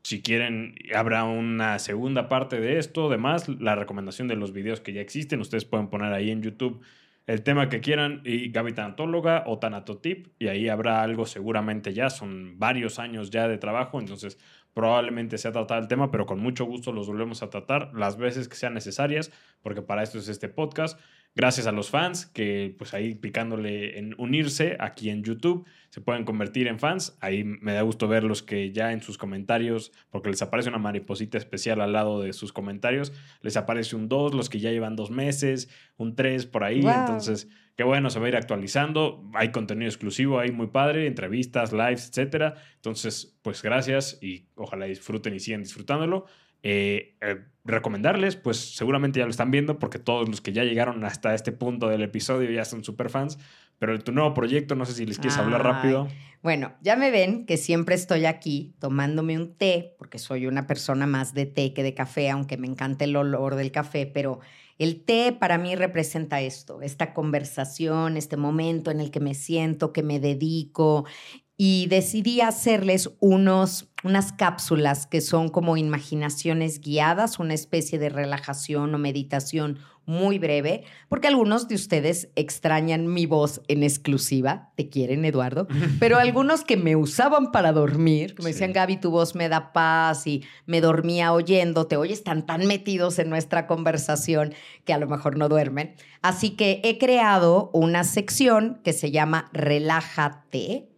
[0.07, 3.09] Si quieren, habrá una segunda parte de esto.
[3.09, 5.41] Además, la recomendación de los videos que ya existen.
[5.41, 6.81] Ustedes pueden poner ahí en YouTube
[7.27, 10.29] el tema que quieran y Gaby Tanatóloga o Tanatotip.
[10.39, 12.09] Y ahí habrá algo seguramente ya.
[12.09, 13.99] Son varios años ya de trabajo.
[13.99, 14.39] Entonces,
[14.75, 18.47] probablemente sea tratado el tema, pero con mucho gusto los volvemos a tratar las veces
[18.47, 21.01] que sean necesarias, porque para esto es este podcast.
[21.37, 26.25] Gracias a los fans que pues ahí picándole en unirse aquí en YouTube se pueden
[26.25, 27.17] convertir en fans.
[27.21, 30.79] Ahí me da gusto ver los que ya en sus comentarios, porque les aparece una
[30.79, 33.13] mariposita especial al lado de sus comentarios,
[33.43, 35.69] les aparece un 2, los que ya llevan dos meses,
[35.99, 36.81] un 3 por ahí.
[36.81, 39.23] Entonces, qué bueno, se va a ir actualizando.
[39.35, 42.55] Hay contenido exclusivo ahí muy padre, entrevistas, lives, etcétera.
[42.77, 46.27] Entonces, pues gracias y ojalá disfruten y sigan disfrutándolo.
[46.69, 51.05] Eh, eh, recomendarles, pues seguramente ya lo están viendo porque todos los que ya llegaron
[51.05, 53.39] hasta este punto del episodio ya son super fans,
[53.79, 56.09] pero tu nuevo proyecto, no sé si les quieres hablar rápido.
[56.43, 61.07] Bueno, ya me ven que siempre estoy aquí tomándome un té, porque soy una persona
[61.07, 64.41] más de té que de café, aunque me encanta el olor del café, pero
[64.79, 69.93] el té para mí representa esto, esta conversación, este momento en el que me siento,
[69.93, 71.07] que me dedico
[71.59, 78.95] y decidí hacerles unos, unas cápsulas que son como imaginaciones guiadas, una especie de relajación
[78.95, 85.25] o meditación muy breve, porque algunos de ustedes extrañan mi voz en exclusiva, te quieren
[85.25, 85.67] Eduardo,
[85.99, 90.27] pero algunos que me usaban para dormir, me decían Gaby, tu voz me da paz
[90.27, 94.55] y me dormía oyéndote, hoy están tan metidos en nuestra conversación
[94.85, 95.97] que a lo mejor no duermen.
[96.23, 100.89] Así que he creado una sección que se llama Relájate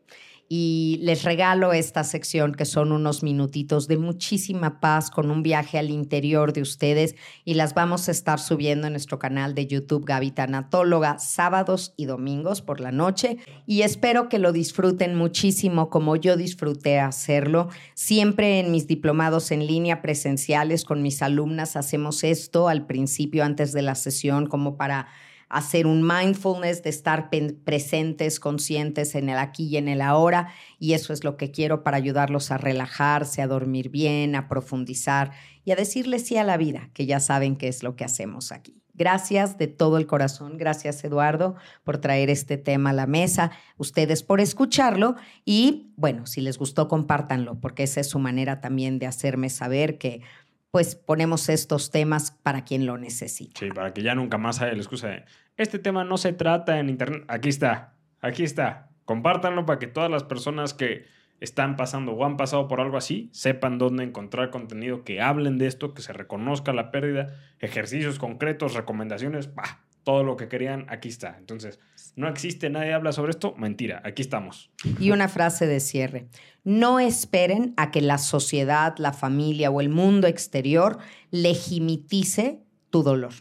[0.48, 5.78] y les regalo esta sección que son unos minutitos de muchísima paz con un viaje
[5.78, 10.06] al interior de ustedes y las vamos a estar subiendo en nuestro canal de YouTube
[10.06, 13.36] Gaby Tanatóloga sábados y domingos por la noche
[13.66, 17.68] y espero que lo disfruten muchísimo como yo disfruté hacerlo.
[17.94, 23.72] Siempre en mis diplomados en línea presenciales con mis alumnas hacemos esto al principio antes
[23.72, 25.08] de la sesión como para
[25.48, 27.30] hacer un mindfulness, de estar
[27.64, 30.52] presentes, conscientes en el aquí y en el ahora.
[30.78, 35.32] Y eso es lo que quiero para ayudarlos a relajarse, a dormir bien, a profundizar
[35.64, 38.52] y a decirles sí a la vida, que ya saben qué es lo que hacemos
[38.52, 38.78] aquí.
[38.98, 40.58] Gracias de todo el corazón.
[40.58, 43.52] Gracias, Eduardo, por traer este tema a la mesa.
[43.76, 45.14] Ustedes por escucharlo.
[45.44, 49.98] Y bueno, si les gustó, compártanlo, porque esa es su manera también de hacerme saber
[49.98, 50.22] que
[50.70, 53.60] pues ponemos estos temas para quien lo necesita.
[53.60, 55.24] Sí, para que ya nunca más haya la excusa de,
[55.56, 57.24] este tema no se trata en Internet.
[57.28, 58.90] Aquí está, aquí está.
[59.04, 61.06] Compártanlo para que todas las personas que
[61.40, 65.66] están pasando o han pasado por algo así sepan dónde encontrar contenido que hablen de
[65.66, 71.10] esto, que se reconozca la pérdida, ejercicios concretos, recomendaciones, bah, todo lo que querían, aquí
[71.10, 71.36] está.
[71.36, 71.80] Entonces,
[72.16, 74.70] no existe, nadie habla sobre esto, mentira, aquí estamos.
[74.98, 76.28] Y una frase de cierre,
[76.64, 80.96] no esperen a que la sociedad, la familia o el mundo exterior
[81.30, 83.34] legitimice tu dolor.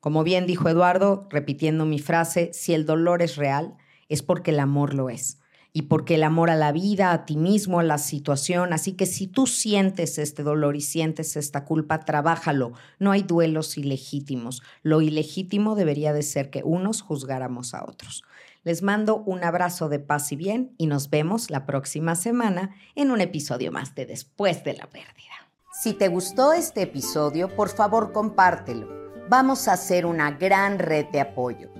[0.00, 3.76] Como bien dijo Eduardo, repitiendo mi frase, si el dolor es real,
[4.08, 5.38] es porque el amor lo es
[5.72, 8.72] y porque el amor a la vida, a ti mismo, a la situación.
[8.72, 12.72] Así que si tú sientes este dolor y sientes esta culpa, trabájalo.
[12.98, 14.62] No hay duelos ilegítimos.
[14.82, 18.24] Lo ilegítimo debería de ser que unos juzgáramos a otros.
[18.64, 23.10] Les mando un abrazo de paz y bien y nos vemos la próxima semana en
[23.10, 25.48] un episodio más de Después de la Pérdida.
[25.80, 28.88] Si te gustó este episodio, por favor compártelo.
[29.28, 31.70] Vamos a hacer una gran red de apoyo.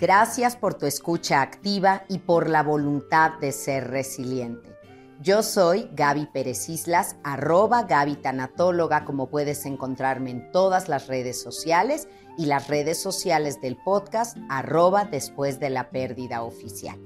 [0.00, 4.74] Gracias por tu escucha activa y por la voluntad de ser resiliente.
[5.20, 11.38] Yo soy Gaby Pérez Islas, arroba Gaby Tanatóloga, como puedes encontrarme en todas las redes
[11.42, 16.98] sociales y las redes sociales del podcast, arroba después de la pérdida oficial.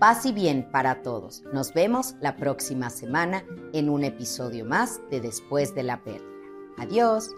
[0.00, 1.44] Paz y bien para todos.
[1.52, 6.26] Nos vemos la próxima semana en un episodio más de Después de la pérdida.
[6.78, 7.30] Adiós.